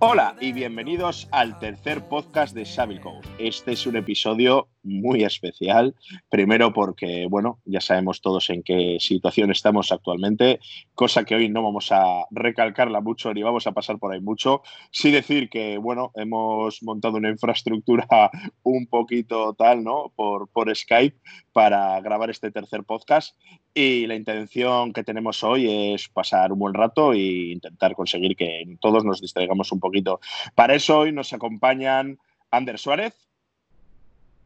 [0.00, 2.64] Hola y bienvenidos al tercer podcast de
[3.02, 3.28] Code.
[3.40, 5.94] Este es un episodio muy especial,
[6.28, 10.60] primero porque, bueno, ya sabemos todos en qué situación estamos actualmente,
[10.94, 14.62] cosa que hoy no vamos a recalcarla mucho ni vamos a pasar por ahí mucho.
[14.90, 18.06] Sí decir que, bueno, hemos montado una infraestructura
[18.62, 20.12] un poquito tal, ¿no?
[20.16, 21.16] Por, por Skype
[21.52, 23.36] para grabar este tercer podcast
[23.74, 28.64] y la intención que tenemos hoy es pasar un buen rato e intentar conseguir que
[28.80, 30.20] todos nos distraigamos un poquito.
[30.54, 32.18] Para eso hoy nos acompañan
[32.50, 33.27] Ander Suárez.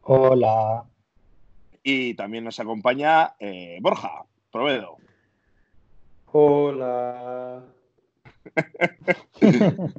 [0.05, 0.83] Hola.
[1.81, 4.97] Y también nos acompaña eh, Borja Provedo.
[6.25, 7.63] Hola.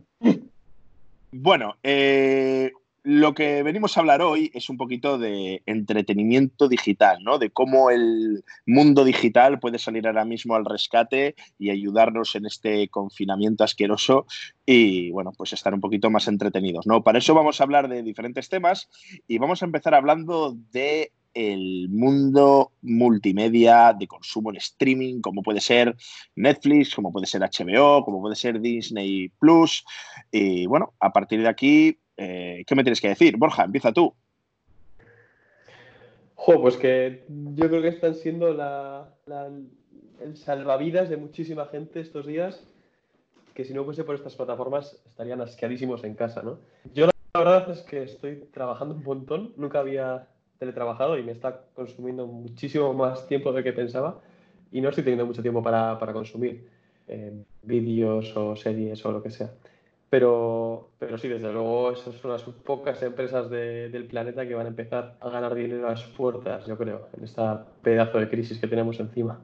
[1.32, 2.70] bueno, eh,
[3.04, 7.38] lo que venimos a hablar hoy es un poquito de entretenimiento digital, ¿no?
[7.38, 12.88] De cómo el mundo digital puede salir ahora mismo al rescate y ayudarnos en este
[12.88, 14.26] confinamiento asqueroso
[14.64, 17.04] y, bueno, pues estar un poquito más entretenidos, ¿no?
[17.04, 18.88] Para eso vamos a hablar de diferentes temas
[19.29, 25.60] y vamos a empezar hablando de el mundo multimedia de consumo en streaming, como puede
[25.60, 25.95] ser
[26.36, 29.84] Netflix, como puede ser HBO, como puede ser Disney Plus.
[30.32, 33.37] Y bueno, a partir de aquí eh, ¿Qué me tienes que decir?
[33.37, 34.15] Borja, empieza tú.
[36.34, 42.62] Jo, pues que yo creo que están siendo el salvavidas de muchísima gente estos días
[43.54, 46.59] que si no fuese por estas plataformas estarían asqueadísimos en casa, ¿no?
[46.92, 50.26] Yo la verdad es que estoy trabajando un montón, nunca había
[50.59, 54.20] teletrabajado y me está consumiendo muchísimo más tiempo de lo que pensaba
[54.73, 56.68] y no estoy teniendo mucho tiempo para, consumir
[57.07, 59.51] eh, vídeos o series o lo que sea.
[60.15, 64.69] Pero, pero sí, desde luego, esas son las pocas empresas del planeta que van a
[64.69, 68.69] empezar a ganar dinero a las puertas, yo creo, en esta pedazo de crisis que
[68.69, 69.41] tenemos encima.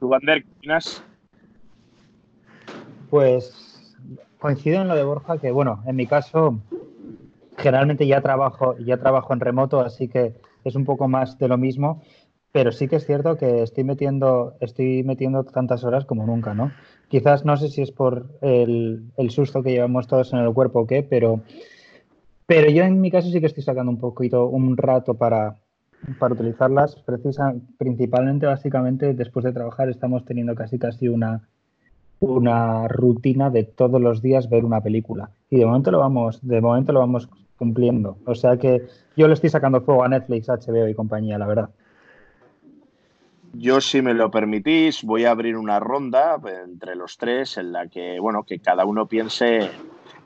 [0.00, 1.04] ¿Tú, qué opinas?
[3.08, 3.96] Pues
[4.40, 6.58] coincido en lo de Borja, que bueno, en mi caso,
[7.58, 10.34] generalmente ya trabajo, ya trabajo en remoto, así que
[10.64, 12.02] es un poco más de lo mismo.
[12.50, 16.72] Pero sí que es cierto que estoy metiendo, estoy metiendo tantas horas como nunca, ¿no?
[17.08, 20.86] Quizás no sé si es por el, susto que llevamos todos en el cuerpo o
[20.86, 21.40] qué, pero,
[22.46, 25.56] pero yo en mi caso sí que estoy sacando un poquito, un rato para,
[26.18, 26.96] para utilizarlas.
[26.96, 31.48] Precisa, principalmente, básicamente, después de trabajar estamos teniendo casi casi una,
[32.20, 35.30] una rutina de todos los días ver una película.
[35.50, 38.18] Y de momento lo vamos, de momento lo vamos cumpliendo.
[38.26, 38.82] O sea que
[39.16, 41.70] yo le estoy sacando fuego a Netflix, HBO y compañía, la verdad.
[43.58, 47.88] Yo, si me lo permitís, voy a abrir una ronda entre los tres en la
[47.88, 49.70] que, bueno, que cada uno piense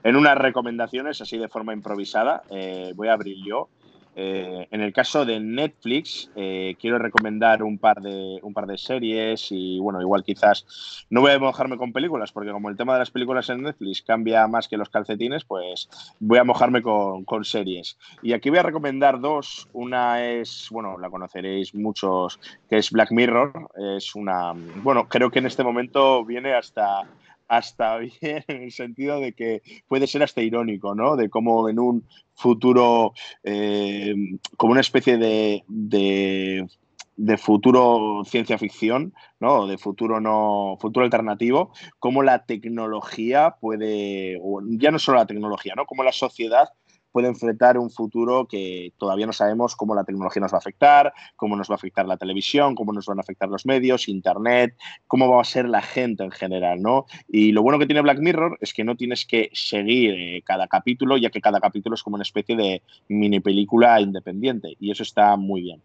[0.02, 2.42] en unas recomendaciones así de forma improvisada.
[2.50, 3.68] Eh, voy a abrir yo.
[4.16, 8.76] Eh, en el caso de Netflix, eh, quiero recomendar un par, de, un par de
[8.76, 12.94] series y, bueno, igual quizás no voy a mojarme con películas, porque como el tema
[12.94, 15.88] de las películas en Netflix cambia más que los calcetines, pues
[16.18, 17.98] voy a mojarme con, con series.
[18.22, 19.68] Y aquí voy a recomendar dos.
[19.72, 23.70] Una es, bueno, la conoceréis muchos, que es Black Mirror.
[23.96, 27.04] Es una, bueno, creo que en este momento viene hasta
[27.50, 31.16] hasta bien en el sentido de que puede ser hasta irónico, ¿no?
[31.16, 33.12] De cómo en un futuro,
[33.42, 34.14] eh,
[34.56, 39.66] como una especie de, de, futuro ciencia ficción, ¿no?
[39.66, 44.40] De futuro no, futuro alternativo, cómo la tecnología puede,
[44.78, 45.86] ya no solo la tecnología, ¿no?
[45.86, 46.68] Cómo la sociedad
[47.12, 51.12] puede enfrentar un futuro que todavía no sabemos cómo la tecnología nos va a afectar,
[51.36, 54.76] cómo nos va a afectar la televisión, cómo nos van a afectar los medios, Internet,
[55.06, 57.06] cómo va a ser la gente en general, ¿no?
[57.28, 60.68] Y lo bueno que tiene Black Mirror es que no tienes que seguir eh, cada
[60.68, 65.02] capítulo, ya que cada capítulo es como una especie de mini película independiente y eso
[65.02, 65.82] está muy bien.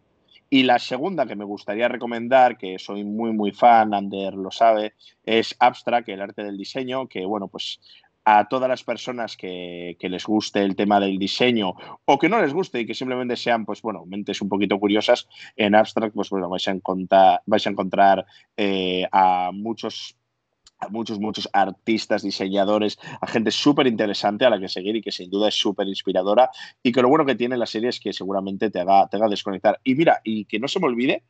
[0.49, 4.93] Y la segunda que me gustaría recomendar, que soy muy, muy fan, Ander lo sabe,
[5.25, 7.79] es Abstract, el arte del diseño, que, bueno, pues
[8.25, 11.73] a todas las personas que, les guste el tema del diseño
[12.05, 15.27] o que no les guste y que simplemente sean, pues bueno, mentes un poquito curiosas,
[15.55, 18.25] en Abstract, pues bueno, vais a encontrar, vais a, encontrar
[18.57, 20.17] eh, a muchos
[20.77, 25.11] a muchos, muchos artistas, diseñadores, a gente súper interesante a la que seguir y que
[25.11, 26.49] sin duda es súper inspiradora
[26.83, 29.29] y que lo bueno que tiene la serie es que seguramente te haga, te haga
[29.29, 29.79] desconectar.
[29.85, 31.23] Y mira, y que no se me olvide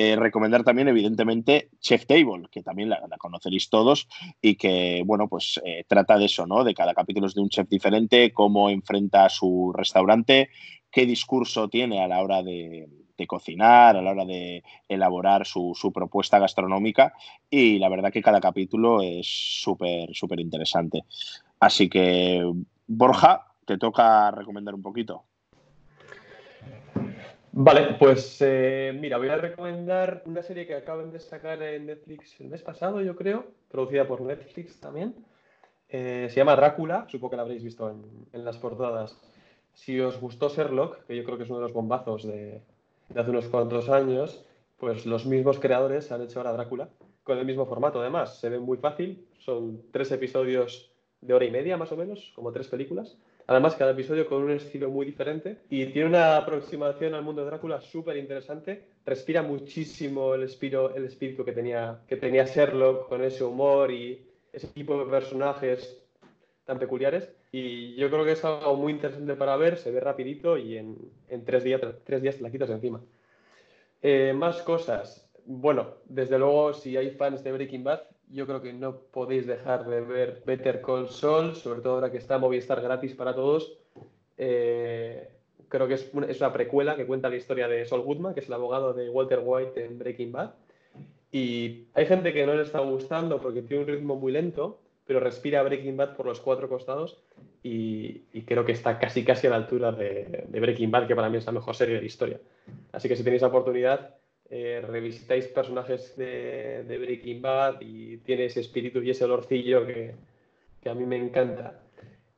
[0.00, 4.06] eh, recomendar también, evidentemente, Chef Table, que también la, conoceréis todos
[4.40, 6.62] y que, bueno, pues eh, trata de eso, ¿no?
[6.62, 10.50] De cada capítulo es de un chef diferente, cómo enfrenta su restaurante,
[10.88, 12.88] qué discurso tiene a la hora de,
[13.26, 17.12] cocinar, a la hora de elaborar su, propuesta gastronómica
[17.50, 21.06] y la verdad que cada capítulo es súper, súper interesante.
[21.58, 22.48] Así que,
[22.86, 25.24] Borja, te toca recomendar un poquito.
[27.60, 32.40] Vale, pues eh, mira, voy a recomendar una serie que acaban de sacar en Netflix
[32.40, 35.16] el mes pasado, yo creo, producida por Netflix también,
[35.88, 37.90] Eh, se llama Drácula, supongo que la habréis visto
[38.32, 39.18] en, las portadas.
[39.74, 42.62] Si os gustó Sherlock, que yo creo que es uno de los bombazos de,
[43.08, 44.44] de hace unos cuantos años,
[44.78, 46.90] pues los mismos creadores han hecho ahora Drácula,
[47.24, 48.38] con el mismo formato además.
[48.38, 52.52] Se ve muy fácil, son tres episodios de hora y media más o menos, como
[52.52, 53.18] tres películas.
[53.48, 57.46] Además, cada episodio con un estilo muy diferente y tiene una aproximación al mundo de
[57.46, 58.84] Drácula súper interesante.
[59.06, 64.22] Respira muchísimo el espíritu, el espíritu que, tenía, que tenía Sherlock con ese humor y
[64.52, 65.98] ese tipo de personajes
[66.66, 67.32] tan peculiares.
[67.50, 70.98] Y yo creo que es algo muy interesante para ver, se ve rapidito y en,
[71.46, 73.00] tres, días, tres días te la quitas encima.
[74.02, 75.26] Eh, más cosas.
[75.46, 79.86] Bueno, desde luego, si hay fans de Breaking Bad, yo creo que no podéis dejar
[79.86, 83.78] de ver Better Call Saul, sobre todo ahora que está Movistar gratis para todos.
[84.36, 85.28] Eh,
[85.68, 88.40] creo que es una, es una, precuela que cuenta la historia de Saul Goodman, que
[88.40, 90.54] es el abogado de Walter White en Breaking Bad.
[91.32, 95.20] Y hay gente que no le está gustando porque tiene un ritmo muy lento, pero
[95.20, 97.22] respira Breaking Bad por los cuatro costados
[97.62, 101.28] y, creo que está casi casi a la altura de, de, Breaking Bad, que para
[101.28, 102.40] mí es la mejor serie de la historia.
[102.92, 104.16] Así que si tenéis la oportunidad,
[104.50, 110.14] eh, revisitáis personajes de, Breaking Bad y tiene ese espíritu y ese olorcillo que,
[110.88, 111.82] a mí me encanta.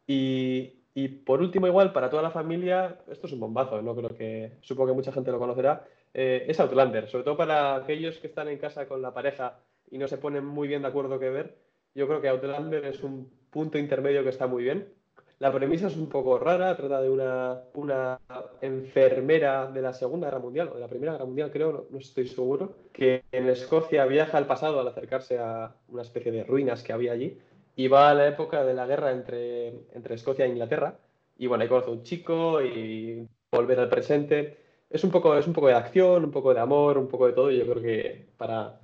[0.06, 0.76] Y,
[1.24, 3.94] por último, igual, para toda la familia, esto es un bombazo, ¿no?
[3.94, 8.18] Creo que, supongo que mucha gente lo conocerá, eh, es Outlander, sobre todo para aquellos
[8.18, 11.20] que están en casa con la pareja y no se ponen muy bien de acuerdo
[11.20, 11.58] qué ver.
[11.94, 14.92] Yo creo que Outlander es un punto intermedio que está muy bien.
[15.40, 18.18] La premisa es un poco rara, trata de una,
[18.60, 22.28] enfermera de la Segunda Guerra Mundial, o de la Primera Guerra Mundial creo, no, estoy
[22.28, 26.92] seguro, que en Escocia viaja al pasado al acercarse a una especie de ruinas que
[26.92, 27.38] había allí
[27.74, 30.98] y va a la época de la guerra entre, entre Escocia e Inglaterra.
[31.38, 34.58] Y bueno, ahí conoce a un chico y volver al presente.
[34.90, 37.32] Es un, poco, es un poco de acción, un poco de amor, un poco de
[37.32, 37.50] todo.
[37.50, 38.78] Y yo creo que para,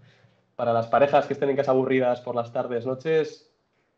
[0.55, 3.53] para las parejas que estén en casa aburridas por las tardes, noches,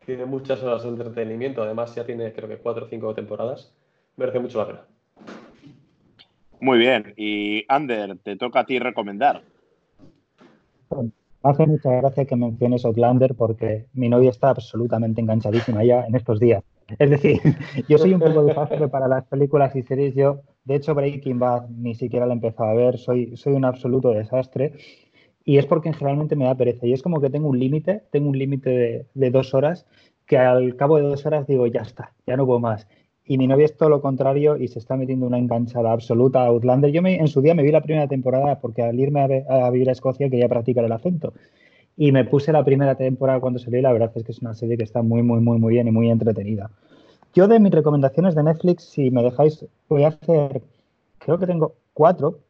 [0.09, 3.75] tiene muchas horas de entretenimiento, además ya tiene creo que cuatro o cinco temporadas,
[4.17, 4.81] merece mucho la pena.
[6.63, 9.43] Muy bien, y Ander, te toca a ti recomendar.
[11.43, 16.41] hace mucha gracia que menciones Outlander porque mi novia está absolutamente enganchadísima ya en estos
[16.41, 16.65] días.
[16.99, 17.39] Es decir,
[17.87, 20.15] yo soy un poco desastre para las películas y series.
[20.15, 22.97] Yo, de hecho, Breaking Bad ni siquiera la he empezado a ver.
[22.97, 24.73] Soy, soy un absoluto desastre.
[25.49, 26.87] Y es porque generalmente me da pereza.
[26.87, 29.87] Y es como que tengo un límite, tengo un límite de, dos horas,
[30.27, 32.87] que al cabo de dos horas digo, ya está, ya no puedo más.
[33.25, 36.49] Y mi novia es todo lo contrario y se está metiendo una enganchada absoluta a
[36.49, 36.93] Outlander.
[36.93, 39.89] Yo me, en su día me vi la primera temporada porque al irme a, vivir
[39.89, 41.33] a Escocia quería practicar el acento.
[41.97, 44.53] Y me puse la primera temporada cuando salió y la verdad es que es una
[44.53, 46.71] serie que está muy, muy, muy, muy bien y muy entretenida.
[47.33, 50.61] Yo de mis recomendaciones de Netflix, si me dejáis, voy a hacer,
[51.17, 52.41] creo que tengo cuatro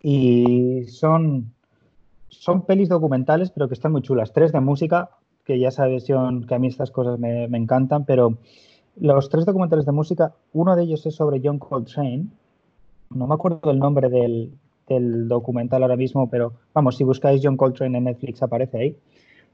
[0.00, 1.53] y son
[2.40, 4.32] son pelis documentales, pero que están muy chulas.
[4.32, 5.10] Tres de música,
[5.44, 8.38] que ya sabes, John, que a mí estas cosas me, encantan, pero
[8.96, 12.26] los tres documentales de música, uno de ellos es sobre John Coltrane.
[13.10, 14.52] No me acuerdo el nombre del,
[15.28, 18.96] documental ahora mismo, pero vamos, si buscáis John Coltrane en Netflix aparece ahí.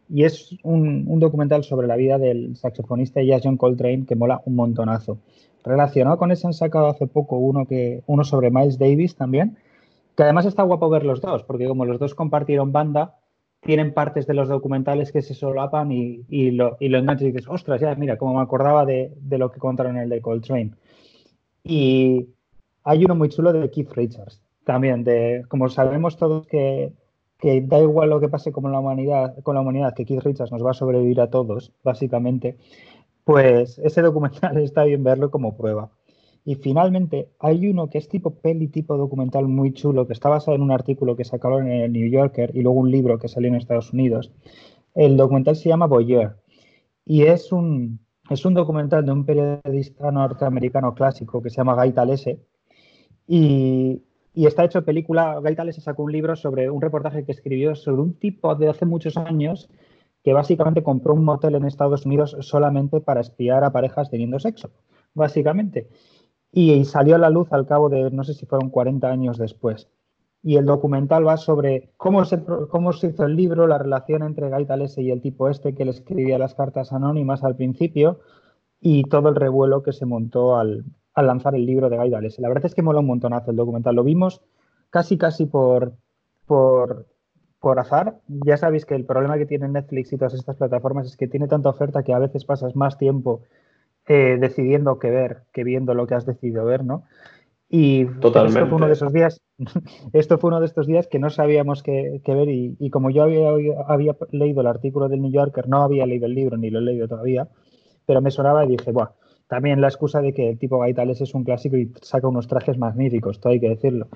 [0.09, 4.43] Y es un, un documental sobre la vida del saxofonista jazz John Coltrane que mola
[4.45, 5.19] un montonazo.
[5.63, 9.57] Relacionado con ese han sacado hace poco uno, que, uno sobre Miles Davis también,
[10.21, 13.17] que además está guapo ver los dos, porque como los dos compartieron banda,
[13.61, 17.33] tienen partes de los documentales que se solapan y, y, lo, y lo enganchas y
[17.33, 20.73] dices, ostras, ya, mira, como me acordaba de, lo que contaron en el de Coltrane.
[21.65, 22.29] Y
[22.85, 26.93] hay uno muy chulo de Keith Richards, también, de, como sabemos todos que,
[27.39, 30.53] que da igual lo que pase con la humanidad, con la humanidad, que Keith Richards
[30.53, 32.59] nos va a sobrevivir a todos, básicamente,
[33.25, 35.89] pues ese documental está bien verlo como prueba.
[36.45, 40.55] Y finalmente hay uno que es tipo peli, tipo documental muy chulo, que está basado
[40.55, 43.49] en un artículo que sacaron en el New Yorker y luego un libro que salió
[43.49, 44.33] en Estados Unidos.
[44.95, 46.39] El documental se llama Voyeur
[47.05, 51.93] y es un, es un documental de un periodista norteamericano clásico que se llama Guy
[51.93, 52.41] Talese
[53.27, 54.03] y,
[54.35, 55.39] y está hecho película.
[55.41, 58.87] Guy Talese sacó un libro sobre un reportaje que escribió sobre un tipo de hace
[58.87, 59.69] muchos años
[60.25, 64.71] que básicamente compró un motel en Estados Unidos solamente para espiar a parejas teniendo sexo,
[65.15, 65.89] básicamente
[66.53, 69.89] y salió a la luz al cabo de, no sé si fueron 40 años después.
[70.43, 74.49] Y el documental va sobre cómo se, cómo se hizo el libro, la relación entre
[74.49, 78.21] Gaitalese y el tipo este que le escribía las cartas anónimas al principio
[78.81, 82.41] y todo el revuelo que se montó al, lanzar el libro de Gaitalese.
[82.41, 83.95] La verdad es que mola un montonazo el documental.
[83.95, 84.41] Lo vimos
[84.89, 85.93] casi, casi por,
[86.47, 87.07] por,
[87.61, 88.19] por azar.
[88.27, 91.49] Ya sabéis que el problema que tiene Netflix y todas estas plataformas es que tiene
[91.49, 93.43] tanta oferta que a veces pasas más tiempo
[94.13, 97.05] eh, decidiendo qué ver que viendo lo que has decidido ver, ¿no?
[97.69, 99.41] Y esto fue uno de esos días,
[100.13, 103.51] esto fue uno de estos días que no sabíamos qué, ver y, como yo había,
[103.87, 106.83] había, leído el artículo del New Yorker, no había leído el libro ni lo he
[106.83, 107.47] leído todavía,
[108.05, 109.13] pero me sonaba y dije, bueno,
[109.47, 112.79] también la excusa de que el tipo Gaitales es un clásico y saca unos trajes
[112.79, 114.09] magníficos, todo hay que decirlo.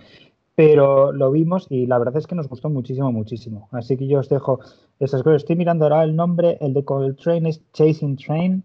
[0.57, 3.69] Pero lo vimos y la verdad es que nos gustó muchísimo, muchísimo.
[3.71, 4.59] Así que yo os dejo
[4.99, 5.43] esas cosas.
[5.43, 8.65] Estoy mirando ahora el nombre, el de Coltrane es Chasing Train,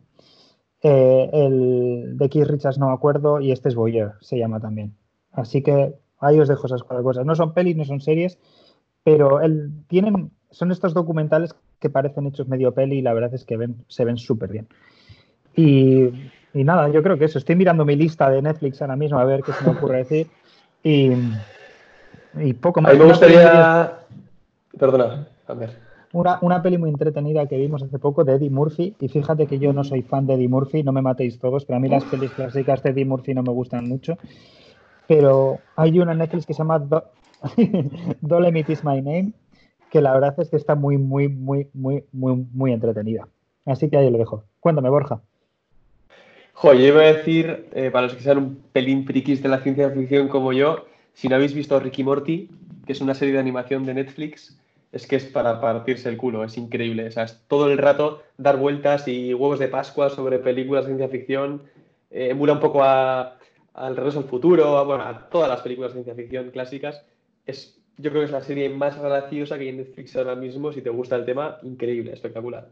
[0.84, 4.96] eh, el de Keith Richards no me acuerdo y este es Boyer, se llama también.
[5.32, 7.26] Así que ahí os dejo esas cuatro cosas.
[7.26, 8.38] No son pelis, no son series,
[9.04, 13.46] pero el, tienen, son estos documentales que parecen hechos medio peli y la verdad es
[13.46, 14.68] que ven, se ven súper bien.
[15.56, 16.10] Y
[16.54, 17.38] y nada, yo creo que eso.
[17.38, 20.28] Estoy mirando mi lista de Netflix ahora mismo a ver qué se me ocurre decir.
[20.84, 21.12] Y,
[22.36, 22.92] y poco más.
[22.92, 24.00] A mí me gustaría.
[24.78, 25.89] Perdona, a ver.
[26.12, 28.96] Una, una, peli muy entretenida que vimos hace poco de Eddie Murphy.
[29.00, 31.78] Y fíjate que yo no soy fan de Eddie Murphy, no me matéis todos, pero
[31.78, 34.18] a mí las pelis clásicas de Eddie Murphy no me gustan mucho.
[35.08, 37.04] Pero hay una Netflix que se llama Do
[38.22, 39.34] Dolemite is My Name,
[39.90, 43.28] que la verdad es que está muy, muy, muy, muy, muy, muy entretenida.
[43.66, 44.44] Así que ahí lo dejo.
[44.60, 45.22] Cuéntame, Borja.
[46.54, 49.60] Jo, yo iba a decir, eh, para los que sean un pelín frikis de la
[49.60, 52.50] ciencia ficción como yo, si no habéis visto Ricky Morty,
[52.86, 54.60] que es una serie de animación de Netflix,
[54.92, 57.08] es que es para partirse el culo, es increíble.
[57.08, 60.96] O sea, es todo el rato dar vueltas y huevos de Pascua sobre películas de
[60.96, 61.64] ciencia ficción.
[62.10, 63.38] Eh, emula un poco a,
[63.74, 67.06] al Regreso al Futuro, a, bueno, a todas las películas de ciencia ficción clásicas.
[67.46, 70.72] Es, yo creo que es la serie más graciosa que hay en Netflix ahora mismo.
[70.72, 72.70] Si te gusta el tema, increíble, espectacular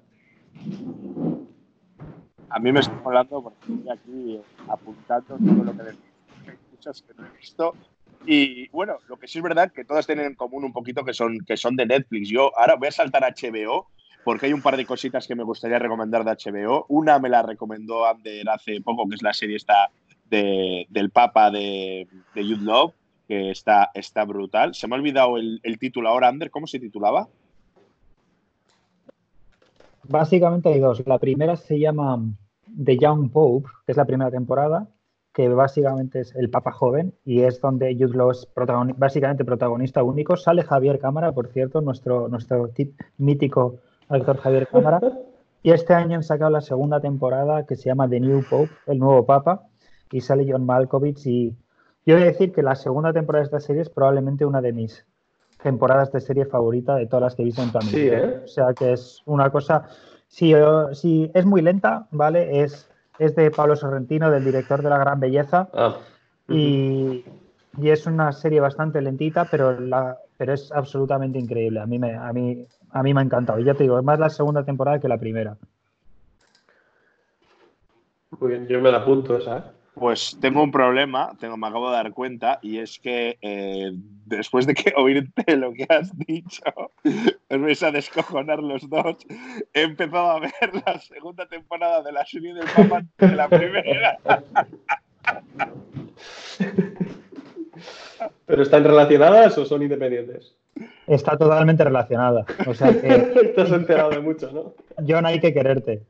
[2.49, 5.81] a mí me está hablando porque estoy aquí apuntando todo lo que.
[5.81, 7.75] Hay muchas que he visto.
[8.29, 11.13] Y bueno, lo que sí es verdad que todas tienen en común un poquito que
[11.13, 12.27] son, que son de Netflix.
[12.27, 13.87] Yo ahora voy a saltar a HBO
[14.25, 16.85] porque hay un par de cositas que me gustaría recomendar de HBO.
[16.89, 19.89] Una me la recomendó Ander hace poco, que es la serie esta
[20.29, 22.05] de, del Papa de,
[22.35, 22.93] de Youth Love,
[23.29, 24.75] que está, está brutal.
[24.75, 27.29] Se me ha olvidado el, el título ahora, Ander, ¿cómo se titulaba?
[30.03, 31.01] Básicamente hay dos.
[31.07, 32.21] La primera se llama
[32.83, 34.89] The Young Pope, que es la primera temporada,
[35.37, 38.47] que básicamente es el Papa joven y es donde Jude Law es
[38.97, 40.35] básicamente protagonista único.
[40.35, 43.75] Sale Javier Cámara, por cierto, nuestro, nuestro tip mítico
[44.09, 44.99] actor Javier Cámara.
[45.63, 48.99] Y este año han sacado la segunda temporada que se llama The New Pope, el
[48.99, 49.63] nuevo Papa,
[50.11, 51.25] y sale John Malkovich.
[51.25, 51.57] Y
[52.05, 54.71] yo voy a decir que la segunda temporada de esta serie es probablemente una de
[54.71, 55.05] mis
[55.61, 58.17] temporadas de serie favorita de todas las que he visto en toda mi vida.
[58.17, 58.41] ¿eh?
[58.45, 59.89] O sea que es una cosa
[60.27, 60.53] Sí,
[60.93, 62.61] sí, es muy lenta, ¿vale?
[62.61, 62.89] Es,
[63.19, 65.69] es de Pablo Sorrentino, del director de La Gran Belleza.
[65.73, 65.97] Ah.
[66.49, 67.25] Y,
[67.77, 71.79] y, es una serie bastante lentita, pero, la, pero es absolutamente increíble.
[71.79, 73.59] A mí, me, a, mí, a mí me ha encantado.
[73.59, 75.57] Y ya te digo, es más la segunda temporada que la primera.
[78.39, 79.73] Muy bien, yo me la apunto esa.
[79.99, 83.91] Pues tengo un problema, tengo, me acabo de dar cuenta, y es que eh,
[84.25, 86.63] después de que oírte lo que has dicho,
[87.49, 89.17] os vais a descojonar los dos.
[89.73, 94.19] He empezado a ver la segunda temporada de la serie del Papa de la primera.
[98.45, 100.55] ¿Pero están relacionadas o son independientes?
[101.07, 102.45] Está totalmente relacionada.
[102.67, 103.53] O sea que.
[103.55, 104.73] Te has enterado de mucho, ¿no?
[105.03, 106.03] Yo no hay que quererte.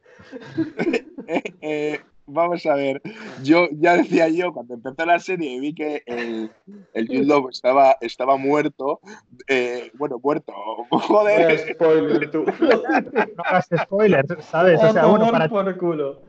[1.27, 3.01] eh, eh vamos a ver,
[3.43, 6.51] yo ya decía yo cuando empezó la serie y vi que el,
[6.93, 8.99] el Jude estaba, estaba muerto,
[9.47, 10.53] eh, bueno, muerto,
[10.91, 11.73] joder.
[11.73, 12.45] spoiler tú.
[12.45, 14.83] No hagas spoilers, ¿sabes?
[14.83, 16.21] O sea, bueno, para, por culo.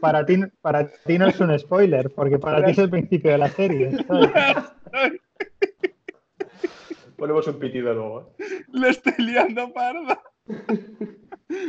[0.00, 3.38] Para, ti, para ti no es un spoiler, porque para ti es el principio de
[3.38, 3.90] la serie.
[7.16, 8.34] Ponemos un pitido luego.
[8.72, 10.22] Lo estoy liando parda.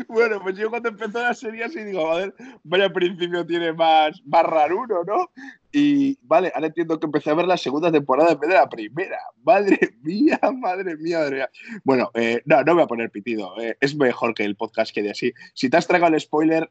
[0.08, 2.34] Bueno, pues yo cuando empezó la serie así digo, joder,
[2.64, 5.32] vaya principio tiene más, más raruno, ¿no?
[5.72, 8.70] Y vale, ahora entiendo que empecé a ver la segunda temporada en vez de la
[8.70, 9.18] primera.
[9.44, 11.50] Madre mía, madre mía, madre mía.
[11.84, 13.60] Bueno, eh, no, no voy a poner pitido.
[13.60, 15.34] Eh, es mejor que el podcast quede así.
[15.56, 16.70] Si te has tragado el spoiler,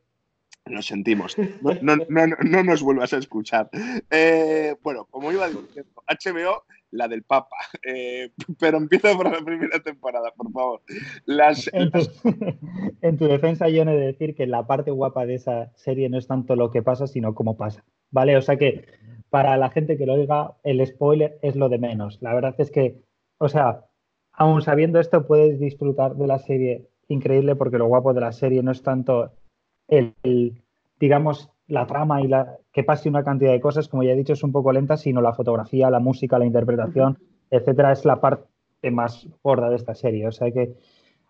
[0.67, 1.37] lo sentimos.
[1.83, 3.71] No, no, nos vuelvas a escuchar.
[4.11, 7.57] Eh, bueno, como iba diciendo, HBO la del Papa.
[7.83, 10.83] Eh, pero empieza por la primera temporada, por favor.
[13.03, 16.09] En, tu, defensa, yo no he de decir que la parte guapa de esa serie
[16.09, 17.85] no es tanto lo que pasa, sino cómo pasa.
[18.11, 18.37] ¿Vale?
[18.37, 18.85] O sea que
[19.31, 22.19] para la gente que lo oiga, el spoiler es lo de menos.
[22.21, 23.03] La verdad es que,
[23.39, 23.87] o sea,
[24.33, 28.63] aún sabiendo esto, puedes disfrutar de la serie increíble porque lo guapo de la serie
[28.63, 29.33] no es tanto
[29.89, 30.15] el
[31.01, 34.33] digamos, la trama y la, que pase una cantidad de cosas, como ya he dicho,
[34.33, 37.19] es un poco lenta, sino la fotografía, la música, la interpretación,
[37.50, 38.45] etcétera, es la parte
[38.91, 40.27] más gorda de esta serie.
[40.27, 40.75] O sea que,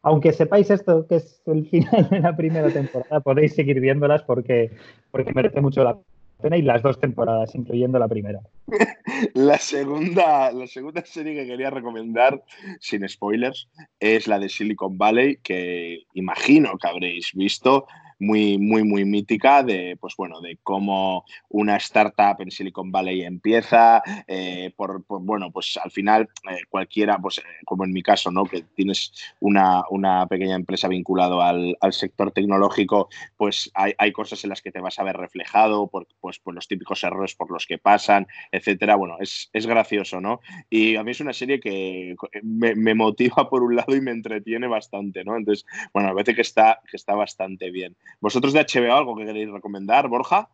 [0.03, 4.71] aunque sepáis esto, que es el final de la primera temporada, podéis seguir viéndolas porque,
[5.11, 5.99] porque merece mucho la
[6.41, 8.41] pena y las dos temporadas, incluyendo la primera.
[9.35, 12.43] La segunda, la segunda serie que quería recomendar,
[12.81, 13.69] sin spoilers,
[13.99, 17.87] es la de Silicon Valley, que imagino que habréis visto
[18.21, 24.03] muy, muy, muy mítica de, pues bueno, de cómo una startup en Silicon Valley empieza,
[24.29, 28.45] eh, por, bueno, pues al final eh, cualquiera, pues como en mi caso, ¿no?
[28.45, 34.51] Que tienes una, una pequeña empresa vinculado al, sector tecnológico, pues hay, hay, cosas en
[34.51, 37.67] las que te vas a ver reflejado, por, pues por los típicos errores por los
[37.67, 38.97] que pasan, etcétera.
[38.97, 40.41] Bueno, es, es gracioso, ¿no?
[40.69, 44.11] Y a mí es una serie que me, me motiva por un lado y me
[44.11, 45.37] entretiene bastante, ¿no?
[45.37, 47.97] Entonces, bueno, me parece que está, que está bastante bien.
[48.21, 50.49] ¿Vosotros de HBO algo que queréis recomendar, Borja?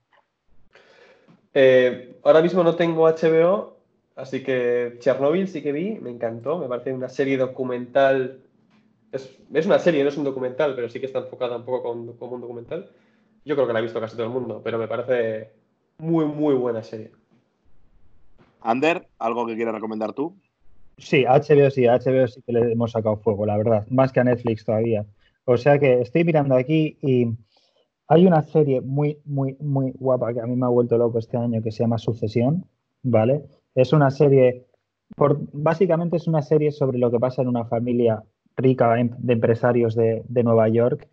[1.55, 3.79] Eh, ahora mismo no tengo HBO,
[4.15, 8.43] así que Chernobyl sí que vi, me encantó, me parece una serie documental.
[9.11, 11.83] Es, una serie, no es un documental, pero sí que está enfocada un poco
[12.19, 12.91] como, un documental.
[13.45, 15.53] Yo creo que la ha visto casi todo el mundo, pero me parece
[15.97, 17.13] muy, muy buena serie.
[18.61, 20.37] Ander, ¿algo que quieras recomendar tú?
[20.99, 24.25] Sí, HBO sí, HBO sí que le hemos sacado fuego, la verdad, más que a
[24.25, 25.07] Netflix todavía.
[25.45, 27.29] O sea que estoy mirando aquí y
[28.09, 31.37] hay una serie muy, muy, muy guapa que a mí me ha vuelto loco este
[31.37, 32.65] año que se llama Sucesión,
[33.03, 33.45] ¿vale?
[33.75, 34.67] Es una serie,
[35.17, 38.23] por, básicamente es una serie sobre lo que pasa en una familia
[38.57, 41.09] rica em, de empresarios de, de Nueva York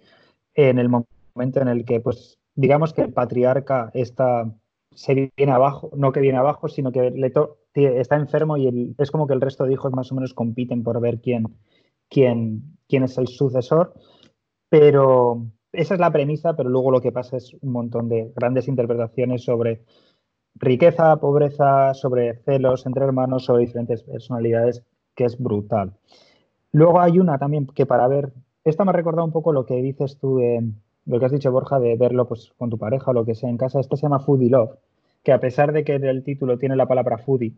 [0.56, 4.54] en el momento en el que, pues, digamos que el patriarca está
[4.96, 7.34] se viene abajo, no que viene abajo, sino que le
[8.00, 11.00] está enfermo y es como que el resto de hijos más o menos compiten por
[11.00, 11.48] ver quién,
[12.10, 13.94] quién, quién es el sucesor.
[14.70, 18.68] Pero esa es la premisa, pero luego lo que pasa es un montón de grandes
[18.68, 19.82] interpretaciones sobre
[20.56, 24.84] riqueza, pobreza, sobre celos entre hermanos, sobre diferentes personalidades,
[25.16, 25.94] que es brutal.
[26.72, 28.32] Luego hay una también que para ver,
[28.64, 30.64] esta me ha recordado un poco lo que dices tú de
[31.06, 33.50] lo que has dicho, Borja, de verlo pues, con tu pareja o lo que sea
[33.50, 33.80] en casa.
[33.80, 34.78] Esta se llama Foodie Love,
[35.24, 37.54] que a pesar de que el título tiene la palabra foodie,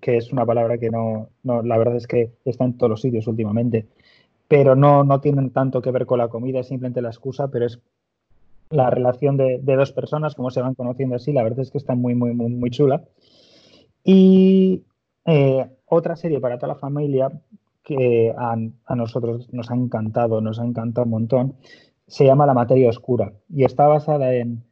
[0.00, 3.02] que es una palabra que no, no, la verdad es que está en todos los
[3.02, 3.88] sitios últimamente,
[4.50, 7.66] pero no, no tienen tanto que ver con la comida, es simplemente la excusa, pero
[7.66, 7.78] es
[8.68, 11.94] la relación de, dos personas, como se van conociendo así, la verdad es que está
[11.94, 13.04] muy, muy, muy, muy chula.
[14.02, 14.82] Y
[15.24, 17.30] eh, otra serie para toda la familia
[17.84, 18.56] que a,
[18.96, 21.54] nosotros nos ha encantado, nos ha encantado un montón,
[22.08, 24.64] se llama La materia oscura y está basada en,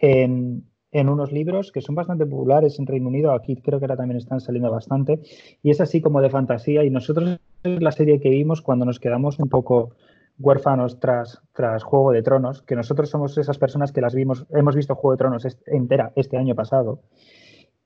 [0.00, 4.18] en, unos libros que son bastante populares en Reino Unido, aquí creo que ahora también
[4.18, 5.22] están saliendo bastante,
[5.60, 9.38] y es así como de fantasía y nosotros la serie que vimos cuando nos quedamos
[9.38, 9.92] un poco
[10.38, 14.76] huérfanos tras, tras Juego de Tronos, que nosotros somos esas personas que las vimos, hemos
[14.76, 17.00] visto Juego de Tronos entera este año pasado,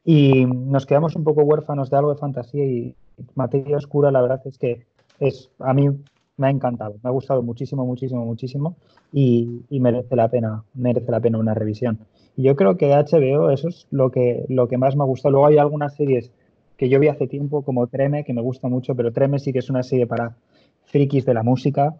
[0.05, 2.97] y nos quedamos un poco huérfanos de algo de fantasía y
[3.35, 4.87] materia oscura, la verdad es que
[5.21, 5.89] es a mí
[6.37, 8.77] me ha encantado, me ha gustado muchísimo, muchísimo, muchísimo
[9.13, 11.99] y, merece la pena, merece la pena una revisión.
[12.37, 15.07] Y yo creo que de HBO eso es lo que, lo que más me ha
[15.07, 15.33] gustado.
[15.33, 16.31] Luego hay algunas series
[16.79, 19.59] que yo vi hace tiempo, como Treme, que me gusta mucho, pero Treme sí que
[19.59, 20.37] es una serie para
[20.85, 21.97] frikis de la música,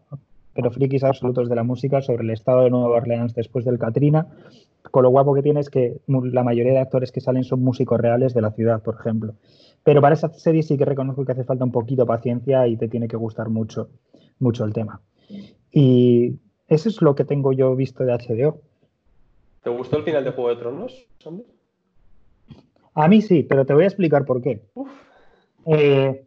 [0.55, 4.29] pero frikis absolutos de la música, sobre el estado de Nueva Orleans después del Katrina.
[4.91, 8.01] Con lo guapo que tiene es que la mayoría de actores que salen son músicos
[8.01, 9.35] reales de la ciudad, por ejemplo.
[9.85, 12.77] Pero para esa serie sí que reconozco que hace falta un poquito de paciencia y
[12.77, 13.89] te tiene que gustar mucho
[14.39, 15.01] mucho el tema.
[15.73, 16.39] Y
[16.69, 18.61] eso es lo que tengo yo visto de HBO.
[19.63, 21.07] ¿Te gustó el final de Juego de Tronos,
[22.99, 24.61] A mí sí, pero te voy a explicar por qué.
[25.67, 26.25] Eh,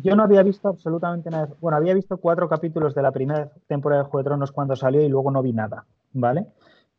[0.00, 1.50] yo no había visto absolutamente nada.
[1.60, 5.02] Bueno, había visto cuatro capítulos de la primera temporada de Juego de Tronos cuando salió
[5.02, 6.46] y luego no vi nada, ¿vale?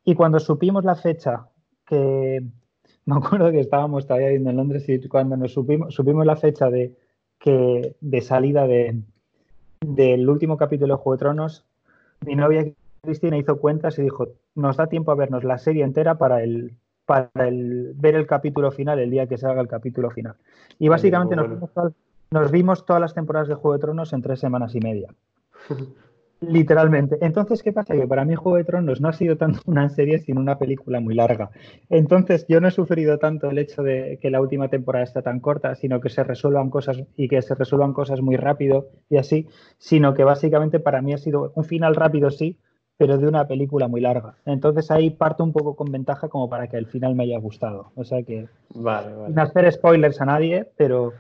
[0.06, 1.48] Y cuando supimos la fecha
[1.88, 2.44] que
[3.06, 6.70] me acuerdo que estábamos todavía viendo en Londres y cuando nos supimos, supimos la fecha
[6.70, 6.96] de,
[7.40, 9.02] que, de salida de,
[9.82, 11.66] del último capítulo de Juego de Tronos,
[12.28, 16.20] mi novia Cristina hizo cuentas y dijo, nos da tiempo a vernos la serie entera
[16.20, 16.78] para el
[17.10, 20.36] para el, ver el capítulo final el día que salga el capítulo final.
[20.78, 21.72] Y básicamente nos, vimos
[22.30, 25.10] nos vimos todas las temporadas de Juego de Tronos en tres semanas y media.
[26.42, 27.18] Literalmente.
[27.20, 27.96] Entonces, ¿qué pasa?
[27.96, 31.00] Que para mí Juego de Tronos no ha sido tanto una serie, sino una película
[31.00, 31.50] muy larga.
[31.90, 35.40] Entonces, yo no he sufrido tanto el hecho de que la última temporada está tan
[35.40, 39.48] corta, sino que se resuelvan cosas y que se resuelvan cosas muy rápido y así,
[39.80, 42.58] sino que básicamente para mí ha sido un final rápido, sí,
[43.00, 44.36] pero de una película muy larga.
[44.46, 47.94] Entonces ahí parto un poco con ventaja como para que el final me haya gustado.
[47.96, 49.28] O sea que, vale, vale.
[49.28, 51.14] sin hacer spoilers a nadie, pero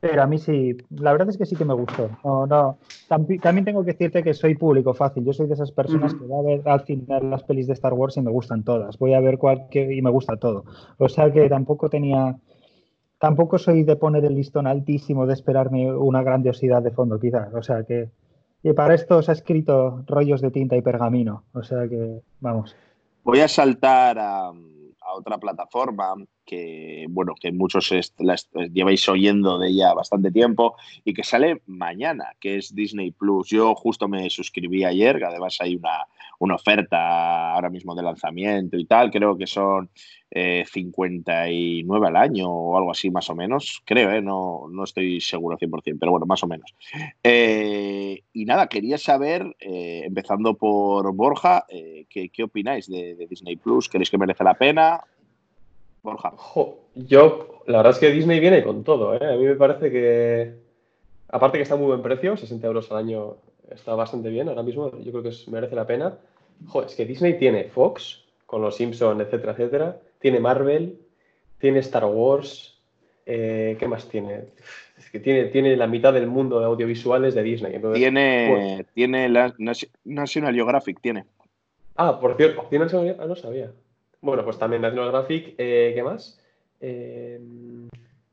[0.00, 2.08] pero a mí sí, la verdad es que sí que me gustó.
[2.24, 2.78] No, no.
[3.06, 5.26] También tengo que decirte que soy público fácil.
[5.26, 7.92] Yo soy de esas personas que va a ver al final las pelis de Star
[7.92, 8.98] Wars y me gustan todas.
[8.98, 10.64] Voy a ver cualquier y me gusta todo.
[10.96, 12.34] O sea que tampoco tenía,
[13.18, 17.52] tampoco soy de poner el listón altísimo, de esperarme una grandiosidad de fondo, quizás.
[17.52, 18.08] O sea que
[18.62, 21.44] y para esto se ha escrito rollos de tinta y pergamino.
[21.52, 22.76] O sea que, vamos.
[23.24, 26.14] Voy a saltar a, a otra plataforma
[26.44, 27.92] que bueno, que muchos
[28.72, 33.48] lleváis oyendo de ella bastante tiempo y que sale mañana, que es Disney Plus.
[33.48, 36.06] Yo justo me suscribí ayer, que además hay una,
[36.40, 39.90] una oferta ahora mismo de lanzamiento y tal, creo que son
[40.32, 44.22] 59 eh, al año o algo así más o menos, creo, ¿eh?
[44.22, 46.74] no, no estoy seguro 100%, pero bueno, más o menos.
[47.22, 51.64] Eh, y nada, quería saber, empezando por Borja,
[52.08, 53.88] ¿qué, ¿qué, opináis de, de Disney Plus?
[53.88, 55.00] ¿Queréis que merece la pena?
[56.02, 56.32] Borja.
[56.94, 59.14] yo, la verdad es que Disney viene con todo.
[59.14, 59.34] ¿eh?
[59.34, 60.54] A mí me parece que,
[61.28, 63.36] aparte que está a muy buen precio, 60 euros al año
[63.70, 66.18] está bastante bien ahora mismo, yo creo que merece la pena.
[66.66, 69.96] Joder, es que Disney tiene Fox, con los Simpsons, etcétera, etcétera.
[70.18, 70.98] Tiene Marvel,
[71.58, 72.78] tiene Star Wars.
[73.26, 74.46] Eh, ¿Qué más tiene?
[74.98, 77.80] Es que tiene, tiene la mitad del mundo de audiovisuales de Disney.
[77.94, 79.54] tiene, tiene la
[80.04, 81.26] National Geographic, tiene.
[81.96, 83.24] Ah, por cierto, ¿tiene National Geographic?
[83.24, 83.70] Ah, no sabía.
[84.20, 86.38] Bueno, pues también National Graphic, eh, ¿qué más?
[86.80, 87.40] Eh,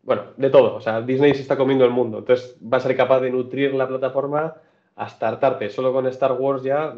[0.04, 0.76] bueno, de todo.
[0.76, 2.20] O sea, Disney se está comiendo el mundo.
[2.20, 4.56] Entonces va a ser capaz de nutrir la plataforma
[4.96, 5.70] hasta hartarte.
[5.70, 6.96] Solo con Star Wars ya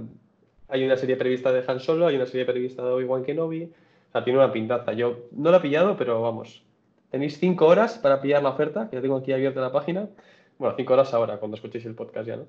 [0.68, 3.64] hay una serie prevista de Han Solo, hay una serie prevista de Obi-Wan Kenobi.
[3.64, 4.94] O sea, tiene una pintaza.
[4.94, 6.64] Yo no la he pillado, pero vamos.
[7.12, 10.08] Tenéis cinco horas para pillar la oferta, que ya tengo aquí abierta la página.
[10.60, 12.46] Bueno, cinco horas ahora, cuando escuchéis el podcast ya, ¿no?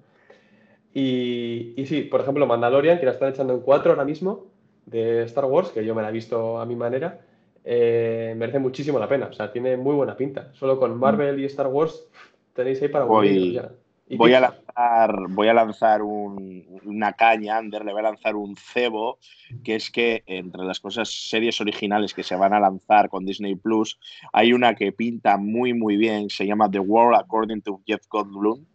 [0.92, 4.49] Y, y sí, por ejemplo, Mandalorian, que la están echando en cuatro ahora mismo,
[4.90, 7.20] de Star Wars, que yo me la he visto a mi manera,
[7.64, 9.26] eh, merece muchísimo la pena.
[9.26, 10.53] O sea, tiene muy buena pinta.
[10.55, 12.07] Solo con Marvel y Star Wars
[12.55, 13.61] tenéis ahí para voy,
[14.16, 19.18] voy a lanzar, voy a lanzar una caña, Ander, le voy a lanzar un cebo,
[19.62, 23.55] que es que entre las cosas series originales que se van a lanzar con Disney
[23.55, 23.98] Plus,
[24.33, 28.66] hay una que pinta muy muy bien, se llama The World According to Jeff Goldblum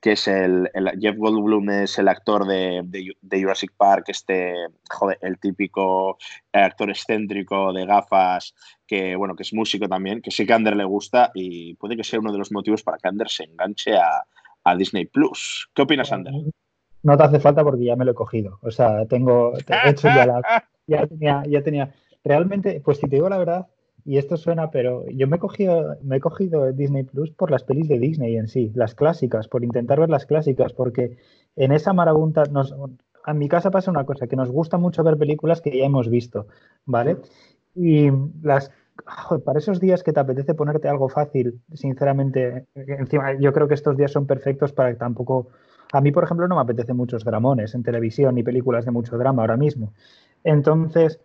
[0.00, 4.54] que es el, Jeff Goldblum es el actor de, Jurassic Park, este,
[4.90, 6.18] joder, el típico
[6.52, 8.54] actor excéntrico de gafas,
[8.86, 11.96] que bueno, que es músico también, que sí que a Ander le gusta y puede
[11.96, 14.24] que sea uno de los motivos para que Ander se enganche a,
[14.76, 15.68] Disney Plus.
[15.74, 16.32] ¿Qué opinas, Ander?
[17.02, 18.58] No te hace falta porque ya me lo he cogido.
[18.62, 19.52] O sea, tengo,
[19.84, 20.42] hecho ya la,
[20.86, 21.94] ya tenía, ya tenía.
[22.22, 23.66] Realmente, pues si te digo la verdad,
[24.04, 27.64] y esto suena, pero yo me he cogido, me he cogido Disney Plus por las
[27.64, 31.16] pelis de Disney en sí, las clásicas, por intentar ver las clásicas, porque
[31.56, 32.74] en esa marabunta nos,
[33.26, 36.08] en mi casa pasa una cosa, que nos gusta mucho ver películas que ya hemos
[36.08, 36.46] visto,
[36.86, 37.18] ¿vale?
[37.74, 38.10] Y
[38.42, 38.70] las
[39.44, 43.96] para esos días que te apetece ponerte algo fácil, sinceramente, encima yo creo que estos
[43.96, 45.48] días son perfectos para que tampoco
[45.92, 49.18] a mí, por ejemplo, no me apetece muchos dramones en televisión ni películas de mucho
[49.18, 49.92] drama ahora mismo.
[50.44, 51.20] Entonces,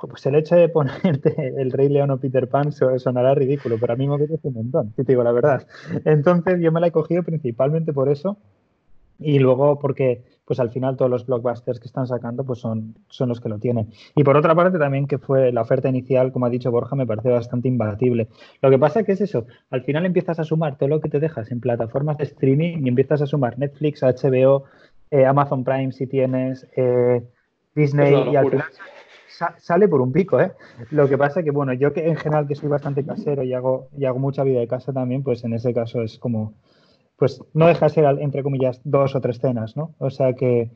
[0.00, 3.96] pues el hecho de ponerte el Rey León o Peter Pan sonará ridículo, pero a
[3.96, 5.66] mí me apetece un montón, si te digo la verdad.
[6.04, 8.36] Entonces yo me la he cogido principalmente por eso
[9.18, 13.30] y luego porque pues al final todos los blockbusters que están sacando pues son, son
[13.30, 13.88] los que lo tienen.
[14.14, 17.06] Y por otra parte también que fue la oferta inicial, como ha dicho Borja, me
[17.06, 18.28] parece bastante imbatible.
[18.62, 21.18] Lo que pasa que es eso, al final empiezas a sumar todo lo que te
[21.18, 24.64] dejas en plataformas de streaming y empiezas a sumar Netflix, HBO,
[25.10, 27.22] eh, Amazon Prime si tienes, eh,
[27.74, 28.66] Disney y al final
[29.58, 30.52] sale por un pico, ¿eh?
[30.90, 33.88] Lo que pasa que, bueno, yo que en general que soy bastante casero y hago,
[33.96, 36.54] y hago mucha vida de casa también, pues en ese caso es como,
[37.16, 39.94] pues no deja de ser, entre comillas, dos o tres cenas, ¿no?
[39.98, 40.70] O sea que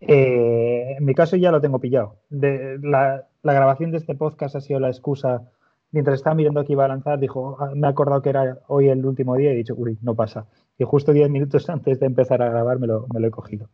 [0.00, 2.16] eh, en mi caso ya lo tengo pillado.
[2.30, 5.42] De, la, grabación de este podcast ha sido la excusa.
[5.90, 8.88] Mientras estaba mirando que iba a lanzar, dijo, ah, me he acordado que era hoy
[8.88, 10.46] el último día y he dicho, uy, no pasa.
[10.78, 13.68] Y justo diez minutos antes de empezar a grabar me lo, me lo he cogido.